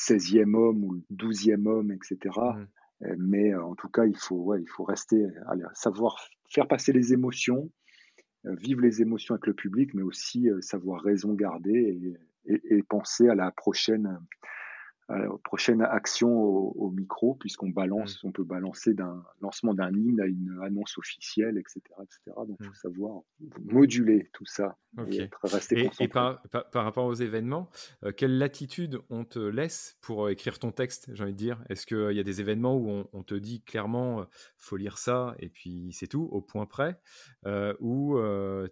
16e 0.00 0.54
homme 0.54 0.84
ou 0.84 1.02
12e 1.14 1.66
homme, 1.66 1.92
etc. 1.92 2.18
Mmh. 2.38 2.66
Euh, 3.02 3.14
mais 3.18 3.52
euh, 3.52 3.64
en 3.64 3.74
tout 3.74 3.88
cas, 3.88 4.04
il 4.06 4.16
faut, 4.16 4.54
il 4.56 4.68
faut 4.68 4.84
rester, 4.84 5.26
savoir 5.74 6.16
faire 6.48 6.68
passer 6.68 6.92
les 6.92 7.12
émotions, 7.12 7.70
euh, 8.46 8.54
vivre 8.54 8.80
les 8.80 9.02
émotions 9.02 9.34
avec 9.34 9.46
le 9.46 9.54
public, 9.54 9.94
mais 9.94 10.02
aussi 10.02 10.48
savoir 10.60 11.02
raison 11.02 11.34
garder 11.34 12.16
et 12.46 12.82
penser 12.84 13.28
à 13.28 13.34
la 13.34 13.50
prochaine 13.50 14.18
euh, 15.10 15.36
prochaine 15.42 15.82
action 15.82 16.30
au, 16.30 16.90
micro, 16.90 17.34
puisqu'on 17.34 17.70
balance, 17.70 18.22
mmh. 18.22 18.28
on 18.28 18.32
peut 18.32 18.44
balancer 18.44 18.94
d'un 18.94 19.24
lancement 19.40 19.74
d'un 19.74 19.90
hymne 19.92 20.20
à 20.20 20.26
une 20.26 20.60
annonce 20.62 20.98
officielle, 20.98 21.58
etc. 21.58 21.80
etc. 22.02 22.36
Donc, 22.46 22.56
il 22.60 22.66
faut 22.66 22.70
mmh. 22.70 22.74
savoir 22.74 23.22
moduler 23.64 24.30
tout 24.32 24.44
ça 24.44 24.78
et 25.08 25.22
être 25.22 25.38
resté 25.42 25.80
et, 25.80 26.04
et 26.04 26.08
par, 26.08 26.42
par, 26.72 26.84
rapport 26.84 27.06
aux 27.06 27.14
événements, 27.14 27.70
euh, 28.04 28.12
quelle 28.12 28.38
latitude 28.38 29.00
on 29.08 29.24
te 29.24 29.38
laisse 29.38 29.98
pour 30.00 30.26
euh, 30.26 30.30
écrire 30.30 30.58
ton 30.58 30.70
texte, 30.70 31.10
j'ai 31.12 31.24
envie 31.24 31.32
de 31.32 31.38
dire? 31.38 31.60
Est-ce 31.68 31.86
qu'il 31.86 32.16
y 32.16 32.20
a 32.20 32.24
des 32.24 32.40
événements 32.40 32.76
où 32.76 33.04
on, 33.12 33.22
te 33.22 33.34
dit 33.34 33.62
clairement, 33.62 34.26
faut 34.58 34.76
lire 34.76 34.98
ça, 34.98 35.34
et 35.38 35.48
puis 35.48 35.90
c'est 35.92 36.06
tout, 36.06 36.28
au 36.30 36.40
point 36.40 36.66
près, 36.66 37.00
ou 37.80 38.16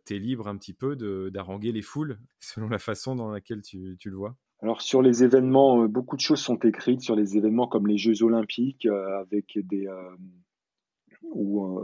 tu 0.04 0.14
es 0.14 0.18
libre 0.18 0.46
un 0.46 0.56
petit 0.56 0.74
peu 0.74 0.94
d'arranger 1.30 1.72
les 1.72 1.82
foules 1.82 2.18
selon 2.38 2.68
la 2.68 2.78
façon 2.78 3.16
dans 3.16 3.30
laquelle 3.30 3.62
tu, 3.62 3.96
tu 3.98 4.10
le 4.10 4.16
vois? 4.16 4.36
Alors 4.60 4.82
sur 4.82 5.02
les 5.02 5.22
événements, 5.22 5.82
euh, 5.82 5.88
beaucoup 5.88 6.16
de 6.16 6.20
choses 6.20 6.40
sont 6.40 6.58
écrites 6.58 7.00
sur 7.00 7.14
les 7.14 7.36
événements 7.36 7.68
comme 7.68 7.86
les 7.86 7.96
Jeux 7.96 8.22
Olympiques, 8.24 8.86
euh, 8.86 9.20
avec 9.20 9.56
des 9.56 9.86
euh, 9.86 10.16
où 11.22 11.80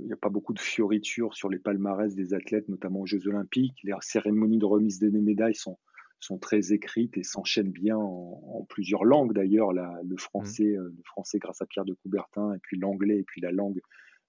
il 0.00 0.06
n'y 0.06 0.12
a 0.12 0.16
pas 0.16 0.28
beaucoup 0.28 0.52
de 0.52 0.60
fioritures 0.60 1.34
sur 1.34 1.48
les 1.48 1.58
palmarès 1.58 2.14
des 2.14 2.34
athlètes, 2.34 2.68
notamment 2.68 3.00
aux 3.00 3.06
Jeux 3.06 3.26
Olympiques. 3.26 3.78
Les 3.82 3.94
cérémonies 4.00 4.58
de 4.58 4.66
remise 4.66 4.98
des 4.98 5.10
médailles 5.10 5.54
sont 5.54 5.78
sont 6.20 6.38
très 6.38 6.72
écrites 6.72 7.16
et 7.18 7.22
s'enchaînent 7.22 7.70
bien 7.70 7.96
en, 7.96 8.64
plusieurs 8.68 9.04
langues 9.04 9.32
d'ailleurs. 9.32 9.72
Le 9.72 10.16
français, 10.16 10.76
mmh. 10.76 10.84
le 10.96 11.02
français 11.04 11.38
grâce 11.38 11.62
à 11.62 11.66
Pierre 11.66 11.84
de 11.84 11.94
Coubertin, 11.94 12.54
et 12.54 12.58
puis 12.58 12.78
l'anglais, 12.78 13.18
et 13.18 13.24
puis 13.24 13.40
la 13.40 13.52
langue 13.52 13.80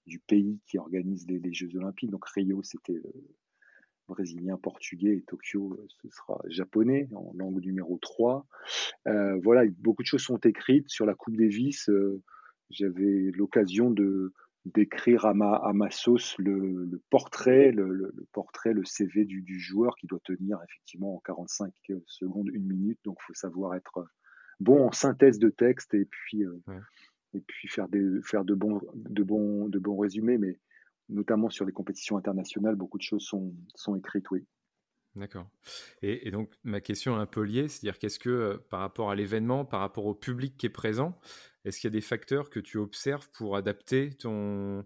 du 0.05 0.19
pays 0.19 0.59
qui 0.67 0.77
organise 0.77 1.25
les, 1.27 1.39
les 1.39 1.53
Jeux 1.53 1.75
Olympiques. 1.75 2.11
Donc 2.11 2.25
Rio, 2.27 2.61
c'était 2.63 3.01
brésilien, 4.07 4.57
portugais 4.57 5.17
et 5.17 5.21
Tokyo, 5.21 5.73
euh, 5.73 5.85
ce 6.01 6.09
sera 6.09 6.41
japonais 6.47 7.07
en 7.15 7.31
langue 7.35 7.63
numéro 7.63 7.97
3. 7.97 8.45
Euh, 9.07 9.39
voilà, 9.43 9.63
beaucoup 9.79 10.01
de 10.01 10.07
choses 10.07 10.23
sont 10.23 10.39
écrites 10.39 10.89
sur 10.89 11.05
la 11.05 11.13
Coupe 11.13 11.37
Davis. 11.37 11.89
Euh, 11.89 12.21
J'avais 12.69 13.31
l'occasion 13.35 13.91
de 13.91 14.33
d'écrire 14.65 15.25
à 15.25 15.33
ma, 15.33 15.53
à 15.53 15.73
ma 15.73 15.91
sauce 15.91 16.35
le, 16.39 16.85
le 16.85 17.01
portrait, 17.11 17.71
le, 17.71 17.93
le, 17.93 18.11
portrait, 18.33 18.73
le 18.73 18.83
CV 18.83 19.23
du, 19.23 19.43
du, 19.43 19.59
joueur 19.59 19.95
qui 19.95 20.07
doit 20.07 20.19
tenir 20.23 20.57
effectivement 20.67 21.15
en 21.15 21.19
45 21.19 21.71
secondes, 22.07 22.49
une 22.51 22.65
minute. 22.65 22.99
Donc, 23.05 23.17
il 23.21 23.25
faut 23.27 23.33
savoir 23.35 23.75
être 23.75 24.07
bon 24.59 24.87
en 24.87 24.91
synthèse 24.91 25.39
de 25.39 25.49
texte 25.49 25.93
et 25.93 26.05
puis, 26.05 26.43
euh, 26.43 26.59
et 27.33 27.41
puis 27.41 27.67
faire, 27.67 27.87
des, 27.87 28.21
faire 28.23 28.43
de, 28.43 28.55
bons, 28.55 28.81
de, 28.95 29.23
bons, 29.23 29.69
de 29.69 29.79
bons 29.79 29.97
résumés. 29.97 30.37
Mais 30.37 30.57
notamment 31.09 31.49
sur 31.49 31.65
les 31.65 31.71
compétitions 31.71 32.17
internationales, 32.17 32.75
beaucoup 32.75 32.97
de 32.97 33.03
choses 33.03 33.23
sont, 33.23 33.95
écrites, 33.95 34.29
oui. 34.31 34.45
D'accord. 35.15 35.47
Et, 36.01 36.29
donc, 36.29 36.51
ma 36.63 36.81
question 36.81 37.17
est 37.17 37.21
un 37.21 37.25
peu 37.25 37.41
liée, 37.41 37.69
c'est-à-dire 37.69 37.99
qu'est-ce 37.99 38.19
que, 38.19 38.29
euh, 38.29 38.57
par 38.69 38.81
rapport 38.81 39.11
à 39.11 39.15
l'événement, 39.15 39.63
par 39.63 39.79
rapport 39.79 40.05
au 40.05 40.13
public 40.13 40.57
qui 40.57 40.65
est 40.65 40.69
présent, 40.69 41.17
est-ce 41.63 41.79
qu'il 41.79 41.87
y 41.87 41.93
a 41.93 41.97
des 41.97 42.01
facteurs 42.01 42.49
que 42.49 42.59
tu 42.59 42.77
observes 42.77 43.29
pour 43.31 43.55
adapter 43.55 44.09
ton, 44.09 44.85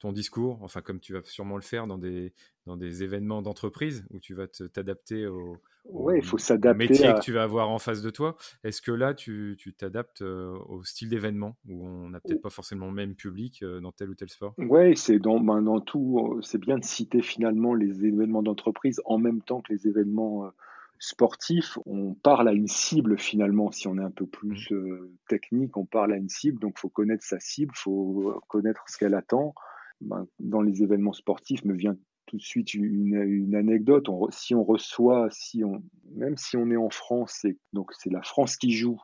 ton 0.00 0.12
discours, 0.12 0.62
enfin 0.62 0.80
comme 0.80 0.98
tu 0.98 1.12
vas 1.12 1.22
sûrement 1.24 1.56
le 1.56 1.62
faire 1.62 1.86
dans 1.86 1.98
des, 1.98 2.34
dans 2.70 2.76
des 2.76 3.02
événements 3.02 3.42
d'entreprise 3.42 4.04
où 4.10 4.20
tu 4.20 4.34
vas 4.34 4.46
t'adapter 4.46 5.26
au, 5.26 5.56
Ouais, 5.86 6.20
faut. 6.20 6.36
Métier 6.76 7.12
que 7.14 7.20
tu 7.20 7.32
vas 7.32 7.42
avoir 7.42 7.70
en 7.70 7.78
face 7.78 8.02
de 8.02 8.10
toi. 8.10 8.36
Est-ce 8.64 8.82
que 8.82 8.92
là, 8.92 9.14
tu 9.14 9.56
t'adaptes 9.76 10.22
euh, 10.22 10.56
au 10.68 10.84
style 10.84 11.08
d'événement 11.08 11.56
où 11.68 11.86
on 11.86 12.10
n'a 12.10 12.20
peut-être 12.20 12.42
pas 12.42 12.50
forcément 12.50 12.86
le 12.86 12.92
même 12.92 13.14
public 13.14 13.62
euh, 13.62 13.80
dans 13.80 13.90
tel 13.90 14.10
ou 14.10 14.14
tel 14.14 14.28
sport? 14.28 14.54
Oui, 14.58 14.96
c'est 14.96 15.18
dans, 15.18 15.40
ben, 15.40 15.62
dans 15.62 15.80
tout. 15.80 16.36
Euh, 16.36 16.42
c'est 16.42 16.58
bien 16.58 16.78
de 16.78 16.84
citer 16.84 17.22
finalement 17.22 17.74
les 17.74 18.04
événements 18.04 18.42
d'entreprise 18.42 19.00
en 19.04 19.18
même 19.18 19.40
temps 19.40 19.62
que 19.62 19.72
les 19.72 19.88
événements 19.88 20.50
sportifs. 20.98 21.78
On 21.86 22.14
parle 22.14 22.48
à 22.48 22.52
une 22.52 22.68
cible 22.68 23.18
finalement. 23.18 23.72
Si 23.72 23.88
on 23.88 23.96
est 23.96 24.04
un 24.04 24.10
peu 24.10 24.26
plus 24.26 24.70
mmh. 24.70 25.08
technique, 25.28 25.76
on 25.76 25.86
parle 25.86 26.12
à 26.12 26.16
une 26.16 26.28
cible. 26.28 26.60
Donc, 26.60 26.74
il 26.76 26.80
faut 26.80 26.90
connaître 26.90 27.24
sa 27.24 27.40
cible, 27.40 27.72
il 27.74 27.80
faut 27.80 28.40
connaître 28.48 28.84
ce 28.86 28.98
qu'elle 28.98 29.14
attend. 29.14 29.54
Ben, 30.02 30.26
dans 30.38 30.62
les 30.62 30.82
événements 30.82 31.12
sportifs, 31.12 31.64
me 31.64 31.74
vient 31.74 31.96
tout 32.30 32.36
de 32.36 32.42
suite 32.42 32.74
une, 32.74 33.56
anecdote. 33.56 34.06
si 34.30 34.54
on 34.54 34.62
reçoit, 34.62 35.28
si 35.32 35.64
on, 35.64 35.82
même 36.14 36.36
si 36.36 36.56
on 36.56 36.70
est 36.70 36.76
en 36.76 36.88
France, 36.88 37.44
donc 37.72 37.90
c'est 37.98 38.10
la 38.10 38.22
France 38.22 38.56
qui 38.56 38.70
joue, 38.70 39.00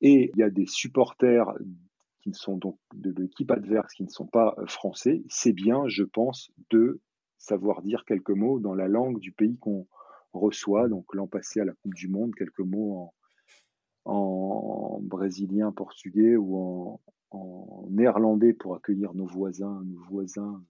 et 0.00 0.30
il 0.32 0.38
y 0.38 0.44
a 0.44 0.50
des 0.50 0.66
supporters 0.66 1.52
qui 2.22 2.32
sont 2.32 2.56
donc 2.56 2.78
de 2.94 3.10
l'équipe 3.20 3.50
adverse 3.50 3.92
qui 3.92 4.04
ne 4.04 4.08
sont 4.08 4.26
pas 4.26 4.54
euh, 4.58 4.66
français, 4.66 5.24
c'est 5.28 5.52
bien, 5.52 5.88
je 5.88 6.04
pense, 6.04 6.52
de 6.70 7.00
savoir 7.38 7.82
dire 7.82 8.04
quelques 8.04 8.30
mots 8.30 8.60
dans 8.60 8.74
la 8.74 8.86
langue 8.86 9.18
du 9.18 9.32
pays 9.32 9.58
qu'on 9.58 9.88
reçoit. 10.32 10.88
Donc 10.88 11.12
l'an 11.12 11.26
passé 11.26 11.60
à 11.60 11.64
la 11.64 11.72
Coupe 11.72 11.94
du 11.94 12.06
Monde, 12.06 12.36
quelques 12.36 12.60
mots 12.60 13.12
en, 14.04 14.12
en 14.12 15.00
brésilien, 15.00 15.72
portugais 15.72 16.36
ou 16.36 16.56
en, 16.56 17.00
en 17.32 17.88
néerlandais 17.90 18.52
pour 18.52 18.76
accueillir 18.76 19.12
nos 19.14 19.26
voisins, 19.26 19.82
nos 19.84 20.04
voisins 20.04 20.62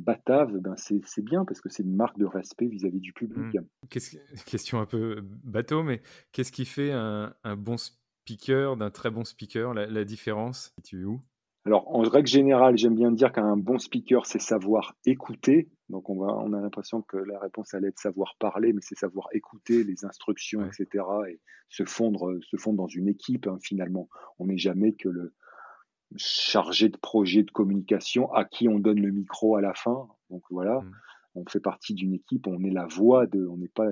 batave, 0.00 0.58
ben 0.58 0.74
c'est 0.76 1.24
bien 1.24 1.44
parce 1.44 1.60
que 1.60 1.68
c'est 1.68 1.82
une 1.82 1.94
marque 1.94 2.18
de 2.18 2.26
respect 2.26 2.66
vis-à-vis 2.66 3.00
du 3.00 3.12
public. 3.12 3.54
Mmh. 3.54 3.86
Question 4.46 4.80
un 4.80 4.86
peu 4.86 5.20
bateau, 5.44 5.82
mais 5.82 6.02
qu'est-ce 6.32 6.52
qui 6.52 6.64
fait 6.64 6.92
un, 6.92 7.32
bon 7.56 7.76
speaker 7.76 8.76
d'un 8.76 8.90
très 8.90 9.10
bon 9.10 9.24
speaker 9.24 9.74
La, 9.74 10.04
différence, 10.04 10.74
tu 10.84 11.04
où? 11.04 11.20
Alors, 11.66 11.94
en 11.94 12.00
règle 12.00 12.28
générale, 12.28 12.78
j'aime 12.78 12.94
bien 12.94 13.12
dire 13.12 13.32
qu'un 13.32 13.56
bon 13.56 13.78
speaker, 13.78 14.24
c'est 14.24 14.40
savoir 14.40 14.94
écouter. 15.04 15.68
Donc, 15.90 16.08
on, 16.08 16.18
va, 16.18 16.34
on 16.34 16.54
a 16.54 16.60
l'impression 16.60 17.02
que 17.02 17.18
la 17.18 17.38
réponse 17.38 17.74
allait 17.74 17.88
être 17.88 17.98
savoir 17.98 18.36
parler, 18.38 18.72
mais 18.72 18.80
c'est 18.82 18.96
savoir 18.96 19.28
écouter 19.32 19.84
les 19.84 20.06
instructions, 20.06 20.64
etc. 20.64 21.04
et 21.28 21.40
se 21.68 21.84
fondre, 21.84 22.38
se 22.42 22.56
fondre 22.56 22.78
dans 22.78 22.88
une 22.88 23.08
équipe, 23.08 23.46
hein, 23.46 23.58
finalement. 23.60 24.08
On 24.38 24.46
n'est 24.46 24.56
jamais 24.56 24.94
que 24.94 25.10
le 25.10 25.34
chargé 26.16 26.88
de 26.88 26.96
projet 26.96 27.42
de 27.42 27.50
communication 27.50 28.32
à 28.32 28.44
qui 28.44 28.68
on 28.68 28.78
donne 28.78 29.00
le 29.00 29.10
micro 29.10 29.56
à 29.56 29.60
la 29.60 29.74
fin. 29.74 30.08
Donc, 30.30 30.42
voilà. 30.50 30.80
Mmh. 30.80 30.92
On 31.36 31.44
fait 31.46 31.60
partie 31.60 31.94
d'une 31.94 32.12
équipe, 32.12 32.48
on 32.48 32.64
est 32.64 32.72
la 32.72 32.86
voix 32.86 33.26
de, 33.28 33.46
on 33.46 33.56
n'est 33.56 33.68
pas 33.68 33.86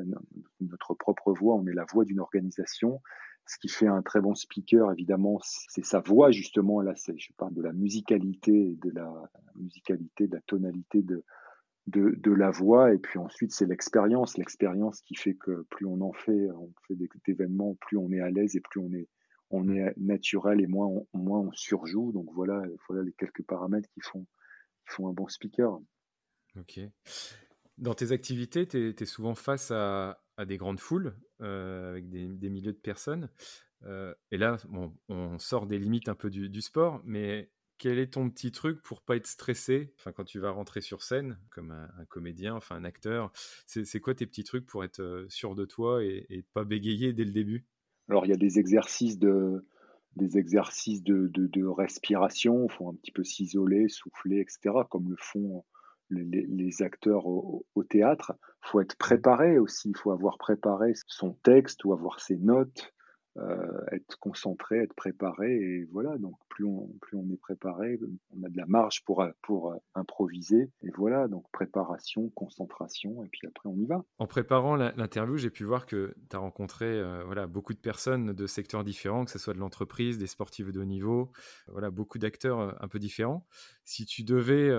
notre 0.61 0.95
propre 0.95 1.33
voix, 1.33 1.55
on 1.55 1.67
est 1.69 1.73
la 1.73 1.85
voix 1.85 2.05
d'une 2.05 2.19
organisation 2.19 3.01
ce 3.49 3.59
qui 3.59 3.69
fait 3.69 3.87
un 3.87 4.03
très 4.03 4.21
bon 4.21 4.35
speaker, 4.35 4.93
évidemment, 4.93 5.41
c'est 5.43 5.85
sa 5.85 6.01
voix, 6.01 6.31
justement. 6.31 6.83
Là, 6.83 6.95
je 6.95 7.33
parle 7.37 7.55
de 7.55 7.63
la 7.63 7.73
musicalité, 7.73 8.77
de 8.83 8.91
la 8.91 9.11
musicalité, 9.57 10.29
de 10.29 10.35
la 10.35 10.43
tonalité 10.43 11.03
de, 11.03 11.25
de, 11.87 12.33
la 12.33 12.51
voix. 12.51 12.93
Et 12.93 12.99
puis 12.99 13.19
ensuite, 13.19 13.53
c'est 13.53 13.65
l'expérience. 13.65 14.37
L'expérience 14.37 15.01
qui 15.01 15.15
fait 15.15 15.35
que 15.35 15.67
plus 15.71 15.87
on 15.87 16.03
en 16.03 16.13
fait, 16.13 16.51
on 16.51 16.71
fait 16.87 16.95
des 16.95 17.09
événements, 17.27 17.75
plus 17.81 17.97
on 17.97 18.13
est 18.13 18.21
à 18.21 18.31
l'aise 18.31 18.55
et 18.55 18.61
plus 18.61 18.81
on 18.81 18.93
est, 18.93 19.09
on 19.51 19.69
est 19.69 19.95
naturel 19.97 20.61
et 20.61 20.67
moins 20.67 20.87
on, 20.87 21.07
moins 21.15 21.41
on 21.41 21.53
surjoue. 21.53 22.13
Donc 22.13 22.29
voilà, 22.35 22.63
voilà 22.89 23.03
les 23.03 23.13
quelques 23.13 23.43
paramètres 23.45 23.89
qui 23.91 24.01
font, 24.01 24.27
qui 24.87 24.95
font 24.95 25.09
un 25.09 25.13
bon 25.13 25.29
speaker. 25.29 25.81
Ok. 26.57 26.81
Dans 27.79 27.95
tes 27.95 28.13
activités, 28.13 28.67
tu 28.67 28.95
es, 28.99 29.07
souvent 29.07 29.35
face 29.35 29.71
à, 29.71 30.21
des 30.47 30.57
grandes 30.57 30.81
foules, 30.81 31.17
euh, 31.41 31.91
avec 31.91 32.09
des, 32.09 32.51
milliers 32.51 32.73
de 32.73 32.79
personnes. 32.79 33.29
Euh, 33.85 34.13
et 34.31 34.37
là, 34.37 34.57
on 35.09 35.39
sort 35.39 35.67
des 35.67 35.79
limites 35.79 36.09
un 36.09 36.15
peu 36.15 36.31
du, 36.31 36.61
sport, 36.61 37.01
mais 37.05 37.51
quel 37.79 38.01
est 38.01 38.15
ton 38.15 38.29
petit 38.29 38.51
truc 38.51 38.83
pour 38.83 39.03
pas 39.03 39.15
être 39.15 39.29
stressé? 39.29 39.95
Enfin, 39.99 40.11
quand 40.11 40.25
tu 40.25 40.41
vas 40.41 40.51
rentrer 40.51 40.81
sur 40.81 41.03
scène, 41.03 41.39
comme 41.51 41.71
un, 41.71 42.05
comédien, 42.07 42.55
enfin 42.57 42.75
un 42.75 42.85
acteur 42.85 43.31
C'est 43.67 44.01
quoi 44.01 44.15
tes 44.15 44.27
petits 44.27 44.43
trucs 44.43 44.67
pour 44.67 44.83
être 44.83 45.01
euh, 45.01 45.29
sûr 45.29 45.55
de 45.55 45.65
toi 45.65 46.03
et, 46.03 46.27
et 46.29 46.43
pas 46.43 46.65
bégayer 46.65 47.13
dès 47.13 47.25
le 47.25 47.31
début? 47.31 47.69
Alors, 48.09 48.27
il 48.27 48.31
y 48.31 48.35
a 48.35 48.37
des 48.37 48.59
exercices 48.59 49.19
de, 49.19 49.67
des 50.17 50.39
exercices 50.39 51.03
de, 51.03 51.31
de 51.33 51.65
respiration, 51.65 52.67
il 52.69 52.73
faut 52.73 52.89
un 52.89 52.95
petit 52.95 53.13
peu 53.13 53.25
s'isoler, 53.25 53.89
souffler, 53.89 54.41
etc., 54.41 54.75
comme 54.91 55.09
le 55.11 55.17
font 55.19 55.65
les, 56.11 56.83
acteurs 56.83 57.27
au, 57.27 57.65
théâtre, 57.89 58.33
il 58.65 58.69
faut 58.71 58.81
être 58.81 58.97
préparé 58.97 59.59
aussi, 59.59 59.91
il 59.91 59.97
faut 59.97 60.11
avoir 60.11 60.39
préparé 60.39 60.93
son 61.07 61.33
texte 61.43 61.85
ou 61.85 61.93
avoir 61.93 62.21
ses 62.21 62.37
notes, 62.37 62.93
euh, 63.39 63.85
être 63.93 64.19
concentré, 64.19 64.79
être 64.79 64.95
préparé, 64.95 65.55
et 65.55 65.85
voilà, 65.93 66.19
donc 66.19 66.37
plus 66.49 66.65
on, 66.65 66.89
plus 67.01 67.17
on 67.17 67.29
est 67.31 67.41
préparé, 67.41 67.99
on 68.37 68.43
a 68.45 68.49
de 68.49 68.57
la 68.57 68.67
marge 68.67 69.05
pour, 69.05 69.25
pour 69.43 69.75
improviser, 69.95 70.71
et 70.83 70.91
voilà, 70.97 71.29
donc 71.29 71.45
préparation, 71.53 72.31
concentration, 72.31 73.25
et 73.25 73.29
puis 73.29 73.47
après 73.47 73.69
on 73.69 73.77
y 73.77 73.87
va. 73.87 74.05
En 74.19 74.27
préparant 74.27 74.77
l'interview, 74.77 75.37
j'ai 75.37 75.51
pu 75.51 75.65
voir 75.65 75.87
que 75.87 76.15
tu 76.31 76.37
as 76.37 76.39
rencontré 76.39 76.87
euh, 76.87 77.23
voilà, 77.25 77.47
beaucoup 77.47 77.75
de 77.75 77.79
personnes 77.79 78.33
de 78.33 78.47
secteurs 78.47 78.85
différents, 78.85 79.25
que 79.25 79.31
ce 79.31 79.39
soit 79.39 79.55
de 79.55 79.59
l'entreprise, 79.59 80.19
des 80.19 80.27
sportifs 80.27 80.73
de 80.73 80.81
haut 80.81 80.85
niveau, 80.85 81.31
voilà, 81.69 81.91
beaucoup 81.91 82.19
d'acteurs 82.19 82.61
euh, 82.61 82.73
un 82.81 82.89
peu 82.89 82.99
différents. 82.99 83.47
Si 83.85 84.05
tu 84.05 84.23
devais 84.23 84.71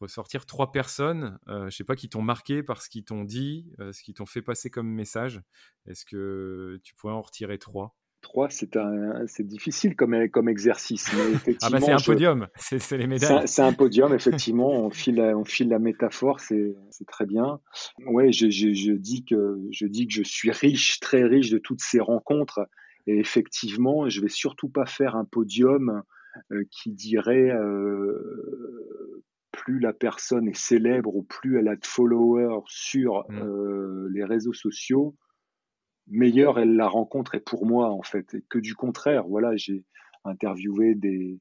ressortir 0.00 0.46
trois 0.46 0.72
personnes, 0.72 1.38
euh, 1.48 1.70
je 1.70 1.76
sais 1.76 1.84
pas, 1.84 1.96
qui 1.96 2.08
t'ont 2.08 2.22
marqué 2.22 2.62
par 2.62 2.82
ce 2.82 2.88
qu'ils 2.88 3.04
t'ont 3.04 3.24
dit, 3.24 3.72
euh, 3.80 3.92
ce 3.92 4.02
qu'ils 4.02 4.14
t'ont 4.14 4.26
fait 4.26 4.42
passer 4.42 4.70
comme 4.70 4.88
message. 4.88 5.40
Est-ce 5.86 6.04
que 6.04 6.80
tu 6.82 6.94
pourrais 6.94 7.14
en 7.14 7.22
retirer 7.22 7.58
trois? 7.58 7.96
Trois, 8.20 8.50
c'est 8.50 8.76
un, 8.76 9.26
c'est 9.28 9.46
difficile 9.46 9.94
comme, 9.94 10.28
comme 10.30 10.48
exercice. 10.48 11.06
ah 11.62 11.70
bah 11.70 11.80
c'est 11.80 11.92
un 11.92 11.98
podium, 11.98 12.48
c'est, 12.56 12.98
les 12.98 13.06
médailles. 13.06 13.46
C'est 13.46 13.62
un, 13.62 13.72
podium, 13.72 14.12
effectivement. 14.12 14.70
on 14.84 14.90
file, 14.90 15.20
on 15.20 15.44
file 15.44 15.68
la 15.68 15.78
métaphore, 15.78 16.40
c'est, 16.40 16.74
très 17.06 17.26
bien. 17.26 17.60
Ouais, 18.06 18.32
je, 18.32 18.50
je, 18.50 18.92
dis 18.92 19.24
que 19.24 19.60
je 19.70 19.86
dis 19.86 20.08
que 20.08 20.14
je 20.14 20.24
suis 20.24 20.50
riche, 20.50 20.98
très 20.98 21.22
riche 21.22 21.50
de 21.50 21.58
toutes 21.58 21.80
ces 21.80 22.00
rencontres. 22.00 22.60
Et 23.06 23.18
effectivement, 23.18 24.08
je 24.08 24.20
vais 24.20 24.28
surtout 24.28 24.68
pas 24.68 24.84
faire 24.84 25.14
un 25.14 25.24
podium 25.24 26.02
euh, 26.52 26.64
qui 26.70 26.92
dirait 26.92 27.50
plus 29.58 29.80
la 29.80 29.92
personne 29.92 30.48
est 30.48 30.56
célèbre 30.56 31.16
ou 31.16 31.24
plus 31.24 31.58
elle 31.58 31.66
a 31.66 31.74
de 31.74 31.84
followers 31.84 32.62
sur 32.66 33.24
mmh. 33.28 33.38
euh, 33.38 34.08
les 34.12 34.24
réseaux 34.24 34.52
sociaux, 34.52 35.16
meilleure 36.06 36.60
elle 36.60 36.76
la 36.76 36.86
rencontre 36.86 37.34
est 37.34 37.44
pour 37.44 37.66
moi 37.66 37.90
en 37.90 38.02
fait. 38.02 38.34
Et 38.34 38.44
que 38.48 38.60
du 38.60 38.76
contraire, 38.76 39.26
voilà, 39.26 39.56
j'ai 39.56 39.84
interviewé 40.24 40.94
des, 40.94 41.40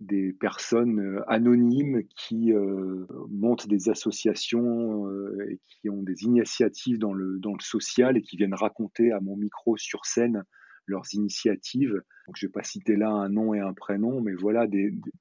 des 0.00 0.34
personnes 0.34 1.00
euh, 1.00 1.22
anonymes 1.26 2.02
qui 2.14 2.52
euh, 2.52 3.06
montent 3.30 3.66
des 3.66 3.88
associations 3.88 5.08
et 5.48 5.58
qui 5.64 5.88
ont 5.88 6.02
des 6.02 6.24
initiatives 6.24 6.98
dans 6.98 7.14
le, 7.14 7.38
dans 7.38 7.54
le 7.54 7.62
social 7.62 8.18
et 8.18 8.22
qui 8.22 8.36
viennent 8.36 8.54
raconter 8.54 9.10
à 9.10 9.20
mon 9.20 9.36
micro 9.36 9.78
sur 9.78 10.04
scène 10.04 10.44
leurs 10.86 11.14
initiatives. 11.14 11.94
Donc, 12.26 12.36
je 12.36 12.44
ne 12.44 12.48
vais 12.48 12.52
pas 12.52 12.62
citer 12.62 12.96
là 12.96 13.08
un 13.08 13.30
nom 13.30 13.54
et 13.54 13.60
un 13.60 13.72
prénom, 13.72 14.20
mais 14.20 14.34
voilà 14.34 14.66
des, 14.66 14.90
des 14.90 15.12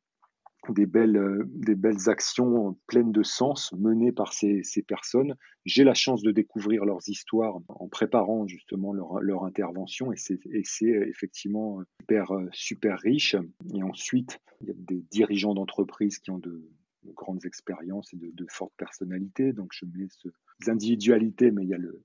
belles, 0.74 1.18
euh, 1.18 1.44
des 1.48 1.76
belles 1.76 2.10
actions 2.10 2.78
pleines 2.88 3.12
de 3.12 3.24
sens 3.24 3.72
menées 3.74 4.12
par 4.12 4.34
ces, 4.34 4.62
ces 4.64 4.82
personnes. 4.82 5.36
J'ai 5.66 5.84
la 5.84 5.94
chance 5.94 6.22
de 6.22 6.32
découvrir 6.32 6.86
leurs 6.86 7.08
histoires 7.08 7.60
en 7.68 7.88
préparant 7.88 8.48
justement 8.48 8.94
leur, 8.94 9.20
leur 9.22 9.44
intervention 9.44 10.12
et 10.12 10.18
c'est 10.18 10.40
effectivement 10.86 11.82
super, 12.02 12.32
super 12.52 13.00
riche. 13.00 13.36
Et 13.74 13.84
ensuite, 13.84 14.40
il 14.62 14.68
y 14.68 14.72
a 14.72 14.76
des 14.78 15.04
dirigeants 15.12 15.54
d'entreprises 15.54 16.20
qui 16.20 16.32
ont 16.32 16.40
de, 16.40 16.70
grandes 17.16 17.46
expériences 17.46 18.14
et 18.14 18.18
de, 18.18 18.32
de, 18.34 18.46
fortes 18.50 18.74
personnalités. 18.78 19.54
Donc 19.54 19.72
je 19.72 19.86
mets 19.86 20.08
ces 20.10 20.70
individualités, 20.70 21.52
mais 21.52 21.64
il 21.64 21.70
y 21.70 21.74
a 21.74 21.78
le, 21.78 22.04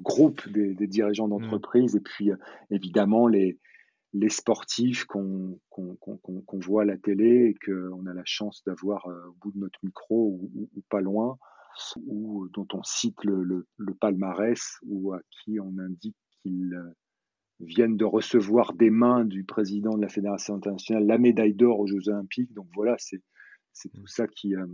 groupe 0.00 0.48
des, 0.48 0.72
des 0.72 0.86
dirigeants 0.86 1.26
mmh. 1.26 1.30
d'entreprise 1.30 1.94
et 1.94 2.00
puis 2.00 2.30
évidemment 2.70 3.28
les, 3.28 3.58
les 4.14 4.28
sportifs 4.28 5.04
qu'on 5.06 5.58
voit 6.60 6.82
à 6.82 6.84
la 6.84 6.96
télé 6.96 7.50
et 7.50 7.54
qu'on 7.66 8.06
a 8.06 8.14
la 8.14 8.24
chance 8.24 8.62
d'avoir 8.64 9.08
euh, 9.08 9.28
au 9.28 9.32
bout 9.42 9.52
de 9.52 9.58
notre 9.58 9.78
micro 9.82 10.40
ou, 10.54 10.82
pas 10.88 11.00
loin, 11.00 11.36
ou 12.06 12.48
dont 12.52 12.68
on 12.72 12.82
cite 12.84 13.22
le, 13.24 13.66
palmarès 14.00 14.78
ou 14.86 15.12
à 15.12 15.20
qui 15.30 15.58
on 15.58 15.76
indique 15.78 16.16
qu'ils 16.42 16.74
euh, 16.74 16.94
viennent 17.58 17.96
de 17.96 18.04
recevoir 18.04 18.72
des 18.72 18.90
mains 18.90 19.24
du 19.24 19.44
président 19.44 19.96
de 19.96 20.02
la 20.02 20.08
Fédération 20.08 20.54
internationale 20.54 21.06
la 21.06 21.18
médaille 21.18 21.54
d'or 21.54 21.80
aux 21.80 21.88
Jeux 21.88 22.08
olympiques. 22.08 22.52
Donc 22.54 22.68
voilà, 22.72 22.94
c'est 22.98 23.20
tout 23.92 24.06
ça 24.06 24.28
qui 24.28 24.54
euh, 24.54 24.66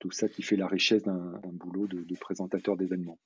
tout 0.00 0.10
ça 0.10 0.28
qui 0.28 0.42
fait 0.42 0.56
la 0.56 0.66
richesse 0.66 1.02
d'un 1.02 1.40
boulot 1.52 1.86
de, 1.86 2.16
présentateur 2.18 2.76
d'événements. 2.76 3.20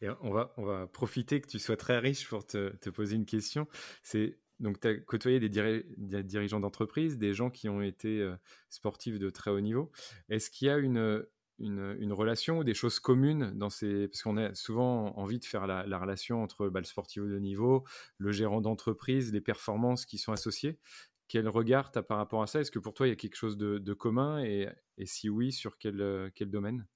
Et 0.00 0.08
on 0.20 0.30
va, 0.30 0.52
on 0.58 0.64
va 0.64 0.86
profiter 0.86 1.40
que 1.40 1.48
tu 1.48 1.58
sois 1.58 1.76
très 1.76 1.98
riche 1.98 2.28
pour 2.28 2.46
te, 2.46 2.76
te 2.76 2.90
poser 2.90 3.16
une 3.16 3.24
question. 3.24 3.66
C'est 4.02 4.38
donc, 4.62 4.78
tu 4.80 4.88
as 4.88 4.94
côtoyé 4.94 5.40
des, 5.40 6.22
dirigeants 6.22 6.60
d'entreprise, 6.60 7.18
des 7.18 7.34
gens 7.34 7.50
qui 7.50 7.68
ont 7.68 7.82
été 7.82 8.20
euh, 8.20 8.36
sportifs 8.70 9.18
de 9.18 9.28
très 9.28 9.50
haut 9.50 9.60
niveau. 9.60 9.90
Est-ce 10.28 10.50
qu'il 10.50 10.68
y 10.68 10.70
a 10.70 10.78
une, 10.78 12.12
relation 12.12 12.58
ou 12.58 12.64
des 12.64 12.72
choses 12.72 13.00
communes 13.00 13.52
dans 13.58 13.70
ces... 13.70 14.06
Parce 14.06 14.22
qu'on 14.22 14.36
a 14.36 14.54
souvent 14.54 15.18
envie 15.18 15.40
de 15.40 15.44
faire 15.44 15.66
la, 15.66 15.98
relation 15.98 16.44
entre 16.44 16.68
bah, 16.68 16.78
le 16.78 16.86
sportif 16.86 17.24
de 17.24 17.38
niveau, 17.40 17.84
le 18.18 18.30
gérant 18.30 18.60
d'entreprise, 18.60 19.32
les 19.32 19.40
performances 19.40 20.06
qui 20.06 20.16
sont 20.16 20.32
associées. 20.32 20.78
Quel 21.26 21.48
regard 21.48 21.90
tu 21.90 21.98
as 21.98 22.04
par 22.04 22.18
rapport 22.18 22.42
à 22.42 22.46
ça? 22.46 22.60
Est-ce 22.60 22.70
que 22.70 22.78
pour 22.78 22.94
toi, 22.94 23.08
il 23.08 23.10
y 23.10 23.14
a 23.14 23.16
quelque 23.16 23.36
chose 23.36 23.56
de, 23.56 23.94
commun? 23.94 24.44
Et, 24.44 24.68
et, 24.96 25.06
si 25.06 25.28
oui, 25.28 25.50
sur 25.50 25.76
quel, 25.76 26.00
euh, 26.00 26.30
quel 26.36 26.50
domaine? 26.50 26.86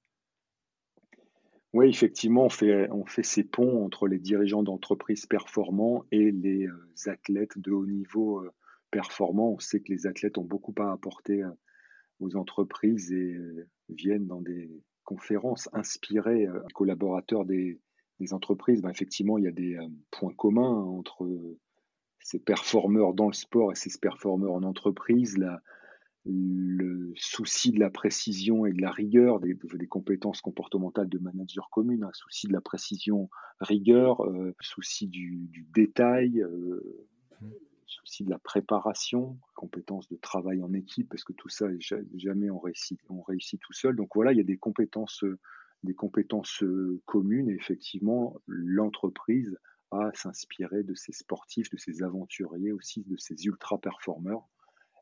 Oui, 1.73 1.89
effectivement, 1.89 2.45
on 2.45 2.49
fait, 2.49 2.89
on 2.91 3.05
fait 3.05 3.23
ces 3.23 3.43
ponts 3.43 3.83
entre 3.83 4.07
les 4.07 4.19
dirigeants 4.19 4.63
d'entreprises 4.63 5.25
performants 5.25 6.05
et 6.11 6.31
les 6.31 6.65
euh, 6.65 7.09
athlètes 7.11 7.57
de 7.57 7.71
haut 7.71 7.85
niveau 7.85 8.39
euh, 8.39 8.51
performants. 8.89 9.51
On 9.51 9.59
sait 9.59 9.81
que 9.81 9.91
les 9.91 10.07
athlètes 10.07 10.37
ont 10.37 10.45
beaucoup 10.45 10.73
à 10.79 10.91
apporter 10.91 11.43
euh, 11.43 11.51
aux 12.19 12.35
entreprises 12.37 13.11
et 13.11 13.37
viennent 13.89 14.25
dans 14.25 14.41
des 14.41 14.71
conférences 15.03 15.69
inspirées 15.73 16.47
collaborateurs 16.73 17.45
des, 17.45 17.79
entreprises. 18.31 18.81
Ben, 18.81 18.89
effectivement, 18.89 19.37
il 19.37 19.43
y 19.43 19.47
a 19.47 19.51
des 19.51 19.77
points 20.09 20.33
communs 20.33 20.81
entre 20.83 21.29
ces 22.19 22.39
performeurs 22.39 23.13
dans 23.13 23.27
le 23.27 23.33
sport 23.33 23.71
et 23.71 23.75
ces 23.75 23.95
performeurs 23.99 24.53
en 24.53 24.63
entreprise. 24.63 25.37
Le 26.29 27.13
souci 27.15 27.71
de 27.71 27.79
la 27.79 27.89
précision 27.89 28.65
et 28.65 28.73
de 28.73 28.81
la 28.81 28.91
rigueur, 28.91 29.39
des, 29.39 29.55
compétences 29.87 30.41
comportementales 30.41 31.09
de 31.09 31.17
manager 31.17 31.69
commune, 31.69 32.03
un 32.03 32.13
souci 32.13 32.47
de 32.47 32.53
la 32.53 32.61
précision, 32.61 33.29
rigueur, 33.59 34.25
euh, 34.25 34.55
souci 34.59 35.07
du, 35.07 35.49
détail, 35.73 36.41
euh, 36.41 37.05
mmh. 37.41 37.47
souci 37.85 38.23
de 38.23 38.29
la 38.29 38.39
préparation, 38.39 39.37
compétences 39.55 40.07
de 40.09 40.17
travail 40.17 40.61
en 40.61 40.73
équipe, 40.73 41.09
parce 41.09 41.23
que 41.23 41.33
tout 41.33 41.49
ça, 41.49 41.67
jamais 42.15 42.49
on 42.49 42.59
réussit, 42.59 42.99
on 43.09 43.21
réussit 43.21 43.59
tout 43.59 43.73
seul. 43.73 43.95
Donc 43.95 44.09
voilà, 44.15 44.31
il 44.31 44.37
y 44.37 44.41
a 44.41 44.45
des 44.45 44.57
compétences, 44.57 45.23
des 45.83 45.95
compétences 45.95 46.63
euh, 46.63 47.01
communes 47.05 47.49
et 47.49 47.55
effectivement, 47.55 48.39
l'entreprise 48.47 49.57
a 49.91 50.07
à 50.07 50.13
s'inspirer 50.13 50.83
de 50.83 50.93
ces 50.95 51.13
sportifs, 51.13 51.69
de 51.69 51.77
ces 51.77 52.03
aventuriers 52.03 52.73
aussi, 52.73 53.05
de 53.07 53.15
ces 53.15 53.45
ultra-performeurs 53.45 54.45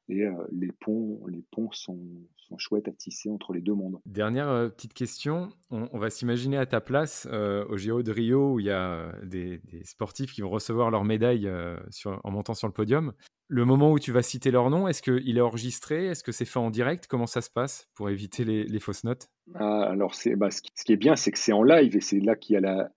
et 0.08 0.24
les 0.52 0.72
ponts, 0.72 1.20
les 1.28 1.44
ponts 1.52 1.72
sont, 1.72 2.00
sont, 2.38 2.58
chouettes 2.58 2.88
à 2.88 2.92
tisser 2.92 3.30
entre 3.30 3.54
les 3.54 3.62
deux 3.62 3.74
mondes. 3.74 4.00
Dernière 4.06 4.72
petite 4.72 4.94
question, 4.94 5.50
on, 5.72 5.98
va 5.98 6.10
s'imaginer 6.10 6.58
à 6.58 6.66
ta 6.66 6.82
place 6.82 7.28
au 7.32 7.78
Giro 7.78 8.04
de 8.04 8.12
Rio 8.12 8.54
où 8.54 8.60
il 8.60 8.68
y 8.68 8.72
a 8.72 9.12
des, 9.24 9.62
sportifs 9.84 10.34
qui 10.34 10.42
vont 10.42 10.50
recevoir 10.50 10.92
leur 10.92 11.04
médaille 11.04 11.50
sur, 11.90 12.22
en 12.24 12.32
montant 12.32 12.54
sur 12.54 12.68
le 12.68 12.74
podium. 12.74 13.14
Le 13.48 13.64
moment 13.64 13.92
où 13.92 14.00
tu 14.00 14.12
vas 14.12 14.24
citer 14.24 14.50
leur 14.50 14.72
nom, 14.72 14.88
est-ce 14.88 15.04
qu'il 15.04 15.38
est 15.38 15.42
enregistré? 15.42 16.08
Est-ce 16.08 16.24
que 16.24 16.32
c'est 16.32 16.46
fait 16.46 16.58
en 16.58 16.72
direct? 16.72 17.06
Comment 17.08 17.28
ça 17.28 17.42
se 17.42 17.50
passe 17.52 17.88
pour 17.94 18.10
éviter 18.10 18.44
les, 18.44 18.80
fausses 18.80 19.04
notes? 19.04 19.30
Ah, 19.54 19.84
Alors, 19.84 20.16
bah, 20.38 20.50
ce, 20.50 20.62
qui, 20.62 20.92
est 20.92 20.98
bien, 20.98 21.16
c'est 21.16 21.32
que 21.32 21.38
c'est 21.38 21.54
en 21.54 21.62
live 21.62 21.96
et 21.96 22.02
c'est 22.02 22.20
là 22.20 22.36
qu'il 22.36 22.56
y 22.56 22.58
a 22.58 22.62
la, 22.62 22.90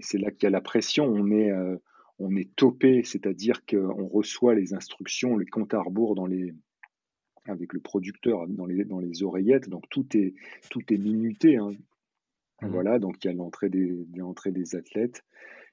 c'est 0.00 0.18
là 0.18 0.30
qu'il 0.30 0.44
y 0.44 0.46
a 0.46 0.50
la 0.50 0.60
pression. 0.60 1.06
On 1.06 1.32
est, 1.32 1.50
on 2.18 2.34
est 2.36 2.54
topé, 2.56 3.02
c'est-à-dire 3.04 3.64
qu'on 3.64 4.06
reçoit 4.08 4.54
les 4.54 4.74
instructions, 4.74 5.36
les 5.36 5.46
comptes 5.46 5.74
à 5.74 5.80
rebours 5.80 6.14
dans 6.14 6.26
les, 6.26 6.54
avec 7.46 7.72
le 7.72 7.80
producteur 7.80 8.46
dans 8.48 8.66
les, 8.66 8.84
dans 8.84 8.98
les 8.98 9.22
oreillettes, 9.22 9.68
donc 9.68 9.88
tout 9.88 10.06
est, 10.16 10.34
tout 10.70 10.82
est 10.92 10.98
minuté. 10.98 11.56
Hein. 11.56 11.72
Mmh. 12.62 12.68
Voilà, 12.68 12.98
donc 12.98 13.24
il 13.24 13.28
y 13.28 13.30
a 13.30 13.34
l'entrée 13.34 13.68
des, 13.70 14.06
l'entrée 14.16 14.50
des 14.50 14.74
athlètes. 14.74 15.22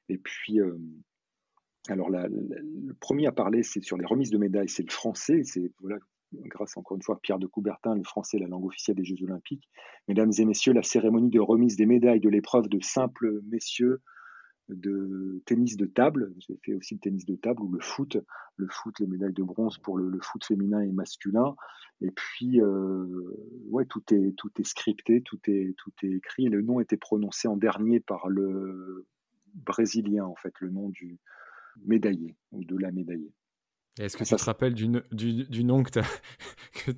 Et 0.08 0.18
puis, 0.18 0.60
euh, 0.60 0.78
alors 1.88 2.10
le 2.10 2.94
premier 3.00 3.26
à 3.28 3.32
parler, 3.32 3.64
c'est 3.64 3.84
sur 3.84 3.98
les 3.98 4.06
remises 4.06 4.30
de 4.30 4.38
médailles, 4.38 4.70
c'est 4.70 4.84
le 4.84 4.92
français. 4.92 5.42
C'est 5.44 5.72
voilà, 5.80 5.98
grâce 6.32 6.78
encore 6.78 6.96
une 6.96 7.04
fois 7.04 7.16
à 7.16 7.20
Pierre 7.20 7.40
de 7.40 7.48
Coubertin, 7.48 7.96
le 7.96 8.04
français, 8.04 8.38
la 8.38 8.48
langue 8.48 8.66
officielle 8.66 8.98
des 8.98 9.06
Jeux 9.06 9.22
Olympiques. 9.24 9.68
Mesdames 10.08 10.32
et 10.38 10.46
messieurs, 10.46 10.74
la 10.74 10.84
cérémonie 10.84 11.30
de 11.30 11.40
remise 11.40 11.76
des 11.76 11.88
médailles 11.88 12.20
de 12.20 12.30
l'épreuve 12.30 12.70
de 12.70 12.80
simple 12.82 13.42
messieurs 13.50 14.02
de 14.70 15.42
tennis 15.46 15.78
de 15.78 15.86
table. 15.86 16.34
J'ai 16.40 16.58
fait 16.64 16.74
aussi 16.74 16.96
le 16.96 17.00
tennis 17.00 17.26
de 17.26 17.36
table 17.36 17.62
ou 17.62 17.72
le 17.72 17.80
foot. 17.80 18.18
Le 18.58 18.68
foot, 18.70 19.00
les 19.00 19.08
médailles 19.08 19.34
de 19.34 19.44
bronze 19.44 19.78
pour 19.78 19.98
le, 19.98 20.20
foot 20.22 20.44
féminin 20.44 20.82
et 20.82 20.92
masculin. 20.92 21.56
Et 22.02 22.12
puis, 22.12 22.62
euh, 22.62 23.06
ouais, 23.70 23.86
tout 23.86 24.04
est, 24.14 24.36
tout 24.38 24.52
est 24.60 24.64
scripté, 24.64 25.22
tout 25.22 25.40
est, 25.48 25.76
tout 25.78 25.92
est 26.04 26.12
écrit. 26.12 26.46
Le 26.46 26.62
nom 26.62 26.80
était 26.80 26.98
prononcé 26.98 27.48
en 27.48 27.58
dernier 27.58 28.00
par 28.00 28.30
le 28.30 29.06
brésilien, 29.54 30.26
en 30.26 30.36
fait, 30.36 30.54
le 30.60 30.70
nom 30.70 30.90
du 30.90 31.20
médaillé 31.86 32.36
ou 32.52 32.64
de 32.64 32.78
la 32.78 32.92
médaillée. 32.92 33.34
Est-ce 33.98 34.18
que 34.18 34.26
tu 34.26 34.36
te 34.36 34.44
rappelles 34.44 34.74
du, 34.74 34.90
du, 35.14 35.46
du 35.46 35.64
nom 35.64 35.82
que 35.84 35.90
tu 35.92 36.00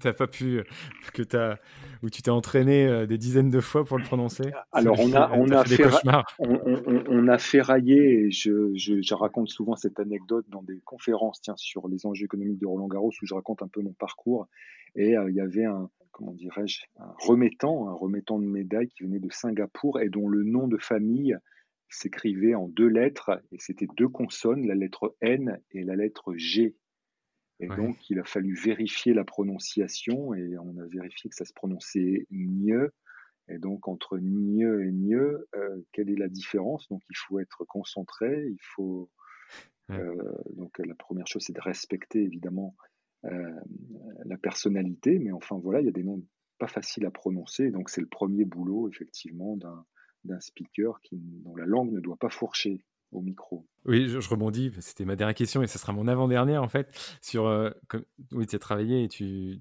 n'as 0.03 0.13
pas 0.13 0.25
pu, 0.25 0.63
que 1.13 1.21
où 2.01 2.09
tu 2.09 2.23
t'es 2.23 2.31
entraîné 2.31 2.87
euh, 2.87 3.05
des 3.05 3.19
dizaines 3.19 3.51
de 3.51 3.59
fois 3.59 3.85
pour 3.85 3.99
le 3.99 4.03
prononcer? 4.03 4.51
Alors, 4.71 4.99
on 4.99 5.13
a, 5.13 5.31
on, 5.33 5.49
a 5.51 5.63
fait, 5.63 5.85
on, 6.39 6.59
on, 6.65 7.03
on, 7.07 7.27
a 7.27 7.37
ferraillé, 7.37 8.21
et 8.21 8.31
je, 8.31 8.73
je, 8.73 8.99
je, 9.01 9.13
raconte 9.13 9.49
souvent 9.49 9.75
cette 9.75 9.99
anecdote 9.99 10.45
dans 10.49 10.63
des 10.63 10.81
conférences 10.85 11.39
tiens, 11.41 11.55
sur 11.55 11.87
les 11.87 12.07
enjeux 12.07 12.25
économiques 12.25 12.59
de 12.59 12.65
Roland 12.65 12.87
Garros, 12.87 13.11
où 13.21 13.25
je 13.25 13.33
raconte 13.35 13.61
un 13.61 13.67
peu 13.67 13.81
mon 13.81 13.93
parcours. 13.93 14.47
Et 14.95 15.15
euh, 15.15 15.29
il 15.29 15.35
y 15.35 15.41
avait 15.41 15.65
un, 15.65 15.91
comment 16.11 16.33
dirais-je, 16.33 16.81
un 16.97 17.13
remettant, 17.19 17.89
un 17.89 17.93
remettant 17.93 18.39
de 18.39 18.45
médaille 18.45 18.87
qui 18.87 19.03
venait 19.03 19.19
de 19.19 19.31
Singapour 19.31 19.99
et 20.01 20.09
dont 20.09 20.27
le 20.27 20.43
nom 20.43 20.67
de 20.67 20.77
famille 20.77 21.37
s'écrivait 21.89 22.55
en 22.55 22.67
deux 22.67 22.87
lettres, 22.87 23.39
et 23.51 23.57
c'était 23.59 23.87
deux 23.95 24.09
consonnes, 24.09 24.67
la 24.67 24.75
lettre 24.75 25.15
N 25.21 25.59
et 25.71 25.83
la 25.83 25.95
lettre 25.95 26.33
G. 26.35 26.75
Et 27.59 27.67
donc, 27.67 28.09
il 28.09 28.19
a 28.19 28.23
fallu 28.23 28.53
vérifier 28.53 29.13
la 29.13 29.23
prononciation 29.23 30.35
et 30.35 30.57
on 30.59 30.77
a 30.77 30.85
vérifié 30.85 31.29
que 31.29 31.35
ça 31.35 31.45
se 31.45 31.53
prononçait 31.53 32.27
mieux. 32.29 32.93
Et 33.49 33.57
donc, 33.57 33.87
entre 33.87 34.17
mieux 34.17 34.85
et 34.85 34.91
mieux, 34.91 35.47
euh, 35.55 35.81
quelle 35.91 36.09
est 36.09 36.17
la 36.17 36.27
différence? 36.27 36.87
Donc, 36.89 37.01
il 37.09 37.15
faut 37.17 37.39
être 37.39 37.63
concentré. 37.65 38.47
Il 38.49 38.61
faut. 38.61 39.09
Euh, 39.89 40.13
donc, 40.55 40.77
la 40.79 40.95
première 40.95 41.27
chose, 41.27 41.43
c'est 41.43 41.55
de 41.55 41.61
respecter 41.61 42.21
évidemment 42.21 42.75
euh, 43.25 43.59
la 44.25 44.37
personnalité. 44.37 45.17
Mais 45.17 45.31
enfin, 45.31 45.57
voilà, 45.57 45.79
il 45.79 45.85
y 45.85 45.89
a 45.89 45.93
des 45.93 46.03
noms 46.03 46.21
pas 46.59 46.67
faciles 46.67 47.05
à 47.05 47.11
prononcer. 47.11 47.71
Donc, 47.71 47.89
c'est 47.89 48.01
le 48.01 48.07
premier 48.07 48.45
boulot, 48.45 48.89
effectivement, 48.89 49.57
d'un 50.25 50.39
speaker 50.39 51.01
qui, 51.01 51.17
dont 51.17 51.55
la 51.55 51.65
langue 51.65 51.91
ne 51.91 52.01
doit 52.01 52.17
pas 52.17 52.29
fourcher 52.29 52.83
au 53.11 53.21
micro. 53.21 53.65
Oui, 53.85 54.09
je, 54.09 54.29
rebondis, 54.29 54.71
c'était 54.79 55.05
ma 55.05 55.15
dernière 55.15 55.35
question 55.35 55.61
et 55.63 55.67
ce 55.67 55.79
sera 55.79 55.93
mon 55.93 56.07
avant-dernière 56.07 56.61
en 56.61 56.67
fait. 56.67 56.89
Sur, 57.21 57.47
euh, 57.47 57.69
oui, 58.33 58.45
tu 58.45 58.55
as 58.55 58.59
travaillé 58.59 59.03
et 59.03 59.07
tu 59.07 59.59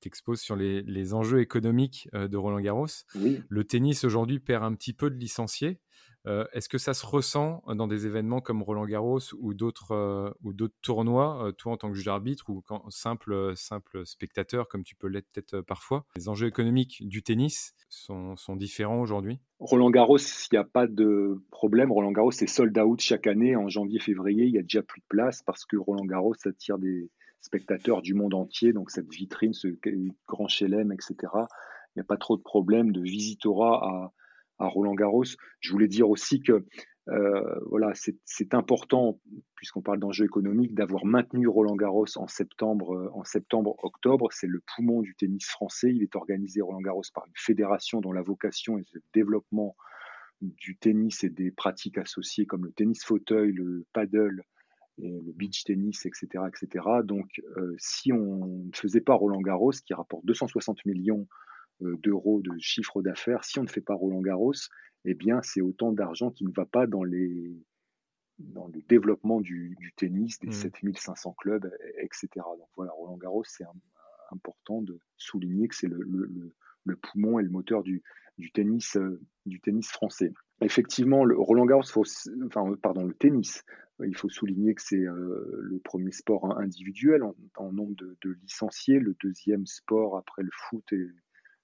t'exposes 0.00 0.40
sur 0.40 0.56
les, 0.56 1.14
enjeux 1.14 1.40
économiques 1.40 2.08
euh, 2.14 2.26
de 2.26 2.36
Roland 2.36 2.60
Garros. 2.60 2.86
Le 3.14 3.64
tennis 3.64 4.04
aujourd'hui 4.04 4.40
perd 4.40 4.64
un 4.64 4.74
petit 4.74 4.92
peu 4.92 5.10
de 5.10 5.16
licenciés. 5.16 5.78
Euh, 6.28 6.44
est-ce 6.52 6.68
que 6.68 6.78
ça 6.78 6.94
se 6.94 7.06
ressent 7.06 7.62
dans 7.74 7.86
des 7.86 8.06
événements 8.06 8.40
comme 8.40 8.62
Roland 8.62 8.86
Garros 8.86 9.20
ou 9.38 9.54
d'autres 9.54 10.34
ou 10.42 10.52
d'autres 10.52 10.76
tournois, 10.82 11.52
toi 11.56 11.72
en 11.72 11.76
tant 11.76 11.88
que 11.88 11.94
juge 11.94 12.04
d'arbitre 12.04 12.50
ou 12.50 12.62
simple 12.90 13.56
simple 13.56 14.06
spectateur 14.06 14.68
comme 14.68 14.84
tu 14.84 14.94
peux 14.94 15.08
l'être 15.08 15.26
peut-être 15.32 15.60
parfois? 15.62 16.04
Les 16.16 16.28
enjeux 16.28 16.46
économiques 16.46 17.06
du 17.06 17.22
tennis 17.22 17.74
sont, 17.88 18.36
sont 18.36 18.56
différents 18.56 19.00
aujourd'hui? 19.00 19.40
Roland 19.58 19.90
Garros, 19.90 20.18
il 20.18 20.48
n'y 20.52 20.58
a 20.58 20.64
pas 20.64 20.86
de 20.86 21.42
problème. 21.50 21.90
Roland 21.90 22.12
Garros 22.12 22.30
c'est 22.30 22.46
sold 22.46 22.76
out 22.78 23.00
chaque 23.00 23.26
année 23.26 23.56
en 23.56 23.68
janvier-février. 23.68 24.44
Il 24.44 24.52
y 24.52 24.58
a 24.58 24.62
déjà 24.62 24.82
plus 24.82 25.00
de 25.00 25.06
place 25.08 25.42
parce 25.42 25.64
que 25.64 25.76
Roland 25.76 26.04
Garros 26.04 26.34
attire 26.44 26.78
des 26.78 27.10
spectateurs 27.40 28.02
du 28.02 28.14
monde 28.14 28.34
entier. 28.34 28.72
Donc 28.72 28.90
cette 28.90 29.10
vitrine, 29.12 29.54
ce 29.54 29.68
grand 30.26 30.48
chelem, 30.48 30.92
etc. 30.92 31.16
Il 31.24 31.98
n'y 31.98 32.02
a 32.02 32.04
pas 32.04 32.16
trop 32.16 32.36
de 32.36 32.42
problème 32.42 32.92
de 32.92 33.00
visitorat 33.00 33.84
à 33.84 34.12
à 34.58 34.66
Roland 34.66 34.94
Garros. 34.94 35.24
Je 35.60 35.72
voulais 35.72 35.88
dire 35.88 36.08
aussi 36.08 36.40
que 36.40 36.64
euh, 37.10 37.60
voilà, 37.70 37.92
c'est 37.94 38.54
important, 38.54 39.18
puisqu'on 39.54 39.80
parle 39.80 39.98
d'enjeux 39.98 40.26
économiques, 40.26 40.74
d'avoir 40.74 41.06
maintenu 41.06 41.48
Roland 41.48 41.76
Garros 41.76 42.06
en 42.16 42.26
septembre, 42.26 42.94
euh, 42.94 43.10
en 43.14 43.24
septembre-octobre. 43.24 44.28
C'est 44.30 44.46
le 44.46 44.62
poumon 44.74 45.00
du 45.00 45.14
tennis 45.14 45.46
français. 45.46 45.90
Il 45.94 46.02
est 46.02 46.16
organisé 46.16 46.60
Roland 46.60 46.82
Garros 46.82 47.02
par 47.14 47.24
une 47.26 47.32
fédération 47.34 48.00
dont 48.00 48.12
la 48.12 48.22
vocation 48.22 48.78
est 48.78 48.92
le 48.92 49.02
développement 49.14 49.74
du 50.40 50.76
tennis 50.76 51.24
et 51.24 51.30
des 51.30 51.50
pratiques 51.50 51.98
associées 51.98 52.46
comme 52.46 52.64
le 52.66 52.72
tennis 52.72 53.02
fauteuil, 53.04 53.52
le 53.52 53.86
paddle, 53.92 54.42
et 54.98 55.08
le 55.08 55.32
beach 55.32 55.64
tennis, 55.64 56.06
etc., 56.06 56.44
etc. 56.48 56.84
Donc, 57.04 57.40
euh, 57.56 57.74
si 57.78 58.12
on 58.12 58.46
ne 58.46 58.76
faisait 58.76 59.00
pas 59.00 59.14
Roland 59.14 59.40
Garros, 59.40 59.70
qui 59.70 59.94
rapporte 59.94 60.24
260 60.26 60.84
millions 60.86 61.26
d'euros 61.80 62.40
de 62.40 62.52
chiffre 62.58 63.02
d'affaires, 63.02 63.44
si 63.44 63.58
on 63.58 63.62
ne 63.62 63.68
fait 63.68 63.80
pas 63.80 63.94
Roland 63.94 64.20
Garros, 64.20 64.52
eh 65.04 65.14
bien, 65.14 65.40
c'est 65.42 65.60
autant 65.60 65.92
d'argent 65.92 66.30
qui 66.30 66.44
ne 66.44 66.52
va 66.52 66.66
pas 66.66 66.86
dans, 66.86 67.04
les, 67.04 67.56
dans 68.38 68.66
le 68.66 68.80
développement 68.88 69.40
du, 69.40 69.76
tennis, 69.96 70.38
des 70.40 70.50
7500 70.50 71.30
mmh. 71.30 71.34
clubs, 71.38 71.70
etc. 71.98 72.28
Donc 72.34 72.68
voilà, 72.76 72.92
Roland 72.92 73.16
Garros, 73.16 73.44
c'est 73.44 73.64
important 74.30 74.82
de 74.82 75.00
souligner 75.16 75.68
que 75.68 75.76
c'est 75.76 75.88
le, 75.88 76.02
le, 76.84 76.96
poumon 76.96 77.38
et 77.38 77.42
le 77.42 77.50
moteur 77.50 77.82
du, 77.82 78.02
du, 78.38 78.50
tennis, 78.50 78.96
euh, 78.96 79.20
du 79.46 79.60
tennis 79.60 79.88
français. 79.88 80.32
Effectivement, 80.60 81.24
le 81.24 81.38
Roland 81.38 81.66
Garros, 81.66 81.84
enfin, 82.46 82.74
pardon, 82.82 83.04
le 83.04 83.14
tennis, 83.14 83.62
il 84.04 84.16
faut 84.16 84.28
souligner 84.28 84.74
que 84.74 84.82
c'est 84.82 84.96
euh, 85.06 85.58
le 85.60 85.78
premier 85.78 86.12
sport 86.12 86.58
individuel 86.58 87.22
en, 87.22 87.34
en 87.56 87.72
nombre 87.72 87.94
de, 87.96 88.16
de, 88.22 88.30
licenciés, 88.42 88.98
le 88.98 89.14
deuxième 89.22 89.66
sport 89.66 90.16
après 90.16 90.42
le 90.42 90.50
foot 90.52 90.84
et, 90.92 91.06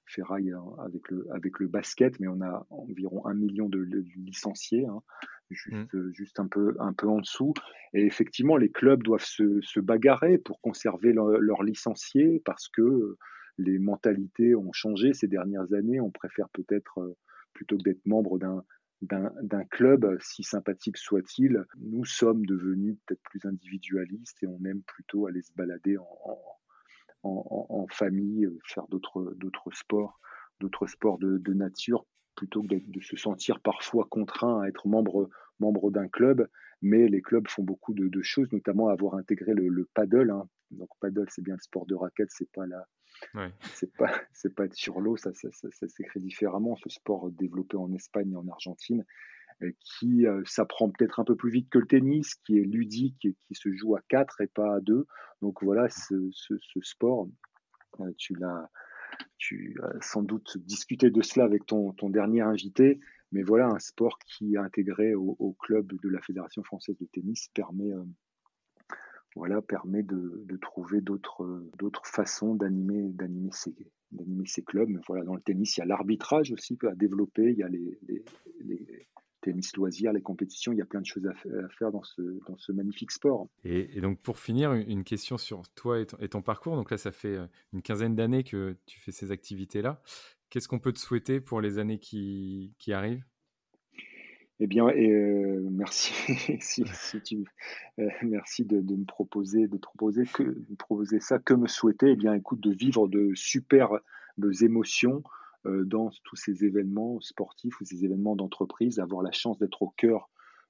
ferraille 0.07 0.53
hein, 0.53 0.65
avec 0.85 1.09
le, 1.11 1.27
avec 1.33 1.59
le 1.59 1.69
basket, 1.69 2.19
mais 2.21 2.29
on 2.29 2.41
a 2.41 2.67
environ 2.71 3.27
un 3.27 3.35
million 3.35 3.69
de, 3.69 3.79
licenciés, 4.17 4.87
hein, 4.87 5.03
juste, 5.51 5.95
mmh. 5.95 6.13
juste 6.13 6.41
un, 6.41 6.49
peu, 6.49 6.75
un 6.79 6.93
peu 6.93 7.09
en 7.09 7.21
dessous. 7.21 7.55
Et 7.93 8.05
effectivement, 8.07 8.57
les 8.57 8.71
clubs 8.71 9.03
doivent 9.03 9.25
se, 9.25 9.61
se 9.63 9.81
bagarrer 9.81 10.39
pour 10.39 10.61
conserver 10.61 11.13
leurs 11.13 11.63
licenciés 11.63 12.43
parce 12.45 12.69
que 12.69 13.17
les 13.59 13.79
mentalités 13.79 14.55
ont 14.55 14.73
changé 14.73 15.15
ces 15.15 15.29
dernières 15.29 15.73
années. 15.73 16.01
On 16.01 16.11
préfère 16.11 16.49
peut-être, 16.51 17.01
euh, 17.01 17.17
plutôt 17.53 17.77
que 17.79 17.85
d'être 17.85 18.05
membre 18.07 18.39
d'un 18.39 18.65
d'un 19.03 19.65
club, 19.65 20.17
si 20.21 20.43
sympathique 20.43 20.97
soit-il, 20.97 21.65
nous 21.79 22.07
sommes 22.07 22.47
devenus 22.47 22.97
peut-être 23.05 23.23
plus 23.23 23.45
individualistes 23.45 24.43
et 24.43 24.47
on 24.47 24.65
aime 24.65 24.83
plutôt 24.83 25.27
aller 25.27 25.43
se 25.43 25.53
balader 25.55 25.99
en, 25.99 26.09
en, 26.25 26.39
famille, 27.91 28.47
euh, 28.47 28.59
faire 28.65 28.87
d'autres 28.89 29.71
sports, 29.73 30.21
d'autres 30.61 30.87
sports 30.87 31.19
de, 31.19 31.53
nature, 31.53 32.07
plutôt 32.35 32.63
que 32.63 32.75
de, 32.75 33.01
se 33.01 33.17
sentir 33.17 33.61
parfois 33.61 34.07
contraint 34.11 34.63
à 34.63 34.69
être 34.69 34.89
membre, 34.89 35.29
membre 35.61 35.91
d'un 35.91 36.09
club. 36.09 36.49
Mais 36.83 37.09
les 37.09 37.23
clubs 37.23 37.49
font 37.49 37.63
beaucoup 37.63 37.95
de, 37.95 38.23
choses, 38.23 38.51
notamment 38.53 38.89
avoir 38.89 39.15
intégré 39.15 39.55
le, 39.55 39.89
paddle. 39.95 40.31
Hein. 40.31 40.49
Donc 40.71 40.89
paddle, 41.01 41.27
c'est 41.29 41.43
bien 41.43 41.55
le 41.55 41.61
sport 41.61 41.87
de 41.87 41.95
raquette, 41.95 42.31
c'est 42.31 42.51
pas 42.53 42.67
la, 42.67 42.87
c'est 43.75 43.95
pas, 43.97 44.13
c'est 44.33 44.55
pas 44.55 44.67
être 44.67 44.75
sur 44.75 45.01
l'eau, 45.01 45.17
ça, 45.17 45.33
ça, 45.35 45.49
ça 45.51 45.89
s'écrit 45.89 46.21
différemment. 46.21 46.77
Ce 46.77 46.89
sport 46.91 47.31
développé 47.31 47.77
en 47.77 47.93
Espagne 47.93 48.33
et 48.33 48.37
en 48.37 48.49
Argentine, 48.49 49.05
qui 49.81 50.27
euh, 50.27 50.43
s'apprend 50.45 50.91
peut-être 50.91 51.21
un 51.21 51.25
peu 51.25 51.37
plus 51.37 51.51
vite 51.51 51.71
que 51.71 51.79
le 51.79 51.87
tennis, 51.87 52.35
qui 52.35 52.59
est 52.59 52.65
ludique 52.65 53.25
et 53.25 53.35
qui 53.35 53.55
se 53.55 53.73
joue 53.73 53.97
à 53.97 54.01
4 54.09 54.41
et 54.41 54.47
pas 54.47 54.77
à 54.77 54.81
2. 54.81 55.07
Donc 55.43 55.63
voilà, 55.63 55.89
ce, 55.89 56.31
sport, 56.83 57.29
euh, 58.01 58.11
tu 58.17 58.35
l'as 58.35 58.71
tu 59.39 59.79
as 59.81 60.01
sans 60.01 60.23
doute 60.23 60.59
discuté 60.59 61.11
de 61.11 61.23
cela 61.23 61.45
avec 61.45 61.67
ton, 61.67 61.93
ton, 61.93 62.11
dernier 62.11 62.41
invité, 62.41 62.99
mais 63.31 63.43
voilà, 63.43 63.69
un 63.69 63.79
sport 63.79 64.19
qui, 64.19 64.57
intégré 64.57 65.15
au, 65.15 65.57
club 65.61 65.93
de 66.03 66.09
la 66.09 66.21
Fédération 66.21 66.65
française 66.65 66.97
de 66.99 67.07
tennis, 67.07 67.49
permet 67.55 67.93
voilà, 69.37 69.63
permet 69.63 70.03
de, 70.03 70.57
trouver 70.61 71.01
d'autres 71.01 72.03
façons 72.05 72.55
d'animer 72.55 73.13
ces, 73.53 73.75
ces 74.47 74.63
clubs. 74.63 74.89
Mais 74.89 75.01
voilà, 75.07 75.25
dans 75.25 75.35
le 75.35 75.41
tennis, 75.41 75.77
il 75.77 75.81
y 75.81 75.83
a 75.83 75.87
l'arbitrage 75.87 76.53
aussi 76.53 76.79
à 76.89 76.95
développer, 76.95 77.51
il 77.51 77.59
y 77.59 77.63
a 77.63 77.69
les, 77.69 77.99
tennis 79.45 79.77
loisirs, 79.77 80.13
les 80.13 80.23
compétitions, 80.23 80.73
il 80.73 80.79
y 80.79 80.83
a 80.83 80.87
plein 80.87 81.01
de 81.01 81.07
choses 81.07 81.27
à, 81.27 81.35
faire 81.79 81.93
dans 81.93 82.03
ce, 82.03 82.23
dans 82.49 82.57
ce 82.57 82.73
magnifique 82.73 83.11
sport. 83.11 83.49
Et, 83.63 84.01
donc 84.01 84.19
pour 84.21 84.39
finir, 84.39 84.73
une 84.73 85.05
question 85.05 85.39
sur 85.39 85.63
toi 85.75 86.01
et 86.01 86.29
ton, 86.29 86.43
parcours. 86.43 86.77
Donc 86.77 86.91
là, 86.91 86.97
ça 86.97 87.13
fait 87.13 87.37
euh, 87.37 87.47
une 87.73 87.83
quinzaine 87.83 88.15
d'années 88.15 88.43
que 88.43 88.77
tu 88.87 88.99
fais 89.01 89.13
ces 89.13 89.31
activités-là. 89.31 90.03
Qu'est-ce 90.51 90.69
qu'on 90.69 90.79
peut 90.79 90.93
te 90.93 90.99
souhaiter 90.99 91.41
pour 91.41 91.61
les 91.61 91.79
années 91.79 91.99
qui, 91.99 92.75
qui 92.79 92.93
arrivent? 92.93 93.25
Eh 94.61 94.67
bien, 94.67 94.87
euh, 94.87 95.69
merci, 95.71 96.15
si, 96.61 96.85
tu, 97.23 97.45
euh, 97.99 98.09
merci 98.23 98.65
de, 98.65 98.81
me 98.81 99.05
proposer, 99.05 99.67
de 99.67 99.77
proposer 99.77 100.25
que, 100.33 100.43
de 100.43 100.77
proposer 100.79 101.19
ça. 101.21 101.39
Que 101.39 101.55
me 101.55 101.67
souhaiter 101.67 102.13
Eh 102.13 102.17
bien, 102.17 102.35
écoute, 102.35 102.61
de 102.61 102.73
vivre 102.73 103.09
de 103.09 103.33
superbes 103.35 104.01
émotions, 104.63 105.25
dans 105.65 106.11
tous 106.25 106.37
ces 106.37 106.65
événements 106.65 107.21
sportifs 107.21 107.81
ou 107.81 107.85
ces 107.85 108.05
événements 108.05 108.37
d'entreprise, 108.37 108.99
avoir 108.99 109.23
la 109.23 109.33
chance 109.33 109.59
d'être 109.59 109.83
au 109.83 109.89
cœur 109.97 110.29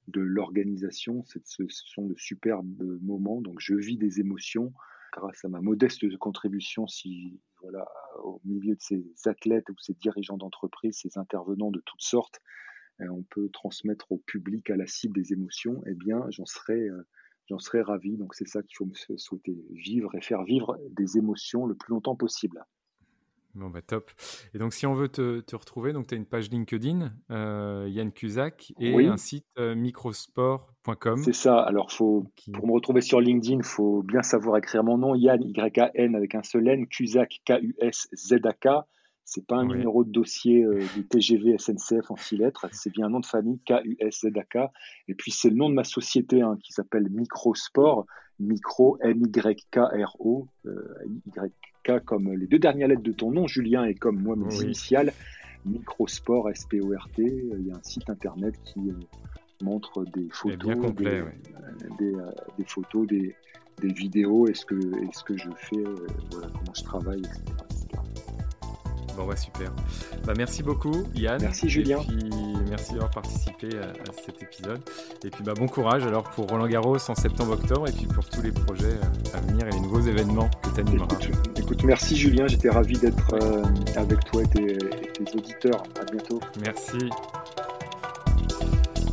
de 0.08 0.20
l'organisation. 0.20 1.24
Ce 1.24 1.38
sont 1.68 2.06
de 2.06 2.14
superbes 2.16 3.00
moments. 3.02 3.40
Donc, 3.40 3.56
je 3.58 3.74
vis 3.74 3.96
des 3.96 4.20
émotions 4.20 4.72
grâce 5.12 5.44
à 5.44 5.48
ma 5.48 5.60
modeste 5.60 6.16
contribution, 6.18 6.86
si 6.86 7.40
voilà, 7.62 7.86
au 8.22 8.40
milieu 8.44 8.74
de 8.74 8.80
ces 8.80 9.04
athlètes 9.26 9.68
ou 9.70 9.74
ces 9.78 9.94
dirigeants 9.94 10.36
d'entreprise, 10.36 10.98
ces 10.98 11.18
intervenants 11.18 11.70
de 11.70 11.80
toutes 11.84 12.02
sortes, 12.02 12.40
euh, 13.00 13.08
on 13.08 13.22
peut 13.22 13.48
transmettre 13.50 14.12
au 14.12 14.18
public, 14.18 14.70
à 14.70 14.76
la 14.76 14.86
cible 14.86 15.14
des 15.14 15.32
émotions. 15.32 15.82
Eh 15.86 15.94
bien, 15.94 16.24
j'en 16.30 16.46
serais, 16.46 16.88
euh, 16.88 17.06
j'en 17.48 17.58
serais 17.58 17.82
ravi. 17.82 18.16
Donc, 18.16 18.34
c'est 18.34 18.46
ça 18.46 18.62
qu'il 18.62 18.76
faut 18.76 18.86
me 18.86 19.16
souhaiter 19.16 19.56
vivre 19.70 20.14
et 20.14 20.20
faire 20.20 20.44
vivre 20.44 20.78
des 20.90 21.16
émotions 21.16 21.66
le 21.66 21.74
plus 21.74 21.92
longtemps 21.92 22.16
possible. 22.16 22.64
Bon, 23.54 23.70
bah 23.70 23.82
top. 23.82 24.10
Et 24.52 24.58
donc, 24.58 24.72
si 24.72 24.84
on 24.84 24.94
veut 24.94 25.08
te, 25.08 25.54
retrouver, 25.54 25.92
tu 26.08 26.14
as 26.14 26.16
une 26.16 26.26
page 26.26 26.50
LinkedIn, 26.50 27.12
euh, 27.30 27.86
Yann 27.88 28.10
Cusac, 28.10 28.72
et 28.80 29.06
un 29.06 29.16
site 29.16 29.46
euh, 29.58 29.76
microsport.com. 29.76 31.22
C'est 31.22 31.32
ça. 31.32 31.60
Alors, 31.60 31.92
faut, 31.92 32.26
pour 32.52 32.66
me 32.66 32.72
retrouver 32.72 33.00
sur 33.00 33.20
LinkedIn, 33.20 33.58
il 33.58 33.64
faut 33.64 34.02
bien 34.02 34.22
savoir 34.22 34.56
écrire 34.56 34.82
mon 34.82 34.98
nom, 34.98 35.14
Yann, 35.14 35.40
Y-A-N, 35.40 36.16
avec 36.16 36.34
un 36.34 36.42
seul 36.42 36.66
N, 36.66 36.88
Cusac, 36.88 37.40
K-U-S-Z-A-K. 37.44 38.68
C'est 39.26 39.46
pas 39.46 39.56
un 39.56 39.64
numéro 39.64 40.04
de 40.04 40.10
dossier 40.10 40.64
euh, 40.64 40.84
du 40.94 41.06
TGV 41.06 41.56
SNCF 41.56 42.10
en 42.10 42.16
six 42.16 42.36
lettres, 42.36 42.66
c'est 42.72 42.90
bien 42.90 43.06
un 43.06 43.10
nom 43.10 43.20
de 43.20 43.26
famille, 43.26 43.58
K-U-S-Z-A-K. 43.64 44.70
Et 45.08 45.14
puis, 45.14 45.30
c'est 45.30 45.48
le 45.48 45.56
nom 45.56 45.70
de 45.70 45.74
ma 45.74 45.84
société 45.84 46.42
hein, 46.42 46.58
qui 46.62 46.72
s'appelle 46.72 47.08
Microsport, 47.08 48.04
Micro, 48.40 48.98
M-Y-K-R-O, 49.00 50.48
Y 50.64 51.73
comme 52.04 52.32
les 52.32 52.46
deux 52.46 52.58
dernières 52.58 52.88
lettres 52.88 53.02
de 53.02 53.12
ton 53.12 53.30
nom, 53.30 53.46
Julien, 53.46 53.84
et 53.84 53.94
comme 53.94 54.20
moi, 54.20 54.36
mes 54.36 54.54
initiales, 54.62 55.12
Microsport, 55.64 56.50
S-P-O-R-T. 56.50 57.22
Il 57.22 57.66
y 57.66 57.70
a 57.70 57.76
un 57.76 57.82
site 57.82 58.10
internet 58.10 58.54
qui 58.64 58.80
montre 59.62 60.04
des 60.04 60.28
photos, 60.30 60.74
complet, 60.76 61.24
des, 61.98 62.12
des, 62.58 62.64
photos, 62.66 63.06
des, 63.06 63.34
des 63.80 63.92
vidéos, 63.92 64.46
est-ce 64.46 64.64
que, 64.66 64.74
est 64.74 65.14
-ce 65.14 65.24
que 65.24 65.36
je 65.36 65.50
fais, 65.56 65.76
euh, 65.76 66.06
voilà, 66.30 66.48
comment 66.48 66.74
je 66.74 66.82
travaille, 66.82 67.20
etc. 67.20 67.42
Bon, 69.16 69.26
ouais, 69.26 69.36
super. 69.36 69.72
Bah, 70.26 70.34
merci 70.36 70.62
beaucoup, 70.62 71.04
Yann. 71.14 71.40
Merci, 71.40 71.68
Julien. 71.68 72.00
Puis, 72.00 72.30
merci 72.76 72.92
d'avoir 72.92 73.10
participé 73.10 73.68
à, 73.78 74.12
cet 74.24 74.42
épisode. 74.42 74.80
Et 75.24 75.30
puis, 75.30 75.44
bah, 75.44 75.54
bon 75.56 75.68
courage 75.68 76.04
alors 76.04 76.24
pour 76.24 76.48
Roland 76.48 76.66
Garros 76.66 76.96
en 77.08 77.14
septembre-octobre 77.14 77.88
et 77.88 77.92
puis 77.92 78.06
pour 78.06 78.24
tous 78.28 78.42
les 78.42 78.50
projets 78.50 78.96
euh, 78.96 79.36
à 79.36 79.40
venir 79.40 79.66
et 79.68 79.70
les 79.70 79.80
nouveaux 79.80 80.00
événements 80.00 80.50
que 80.62 80.74
tu 80.74 80.80
animeras. 80.80 81.06
Écoute, 81.56 81.84
merci, 81.84 82.16
Julien. 82.16 82.48
J'étais 82.48 82.70
ravi 82.70 82.98
d'être 82.98 83.34
euh, 83.34 83.62
avec 83.94 84.24
toi 84.24 84.42
et 84.42 84.48
tes, 84.48 84.76
tes 84.76 85.36
auditeurs. 85.36 85.84
À 86.00 86.04
bientôt. 86.04 86.40
Merci. 86.62 86.98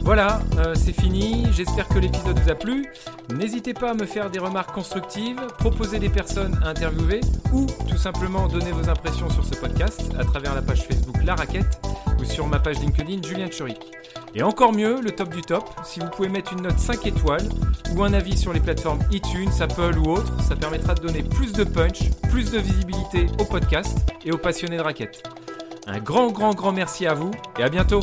Voilà, 0.04 0.42
euh, 0.58 0.74
c'est 0.74 1.00
fini. 1.00 1.46
J'espère 1.52 1.88
que 1.88 2.00
l'épisode 2.00 2.40
vous 2.40 2.50
a 2.50 2.56
plu. 2.56 2.88
N'hésitez 3.36 3.76
pas 3.76 3.92
à 3.92 3.94
me 3.94 4.06
faire 4.06 4.32
des 4.32 4.40
remarques 4.40 4.74
constructives, 4.74 5.40
proposer 5.60 6.00
des 6.00 6.10
personnes 6.10 6.60
à 6.64 6.70
interviewer 6.70 7.22
ou 7.54 7.68
tout 7.88 7.98
simplement 7.98 8.48
donner 8.48 8.72
vos 8.72 8.90
impressions 8.90 9.30
sur 9.30 9.46
ce 9.46 9.54
podcast 9.54 10.02
à 10.18 10.26
travers 10.26 10.56
la 10.56 10.64
page 10.64 10.88
Facebook 10.88 11.24
La 11.24 11.36
Raquette 11.36 11.80
ou 12.20 12.26
sur 12.26 12.48
ma 12.48 12.60
page 12.60 12.80
LinkedIn 12.80 13.22
Julien 13.28 13.48
Choric. 13.50 13.80
Et 14.34 14.44
encore 14.44 14.74
mieux, 14.74 15.02
le 15.02 15.12
top 15.12 15.34
du 15.34 15.42
top, 15.42 15.70
si 15.84 16.00
vous 16.00 16.08
pouvez 16.08 16.30
mettre 16.30 16.54
une 16.54 16.62
note 16.62 16.80
5 16.80 17.06
étoiles 17.06 17.48
ou 17.96 18.04
un 18.04 18.14
avis 18.14 18.38
sur 18.38 18.54
les 18.54 18.60
plateformes 18.60 19.00
iTunes, 19.12 19.52
Apple 19.60 19.98
ou 19.98 20.12
autres, 20.12 20.42
ça 20.42 20.56
permettra 20.56 20.94
de 20.94 21.02
donner 21.02 21.24
plus 21.24 21.52
de 21.52 21.64
punch, 21.64 22.10
plus 22.30 22.52
de 22.52 22.60
visibilité 22.60 23.26
au 23.40 23.46
podcast 23.46 23.98
et 24.26 24.32
aux 24.32 24.38
passionnés 24.38 24.78
de 24.78 24.82
raquettes. 24.82 25.24
Un 25.88 26.00
grand, 26.00 26.32
grand, 26.32 26.54
grand 26.54 26.72
merci 26.72 27.06
à 27.08 27.14
vous 27.14 27.32
et 27.60 27.64
à 27.64 27.70
bientôt 27.70 28.02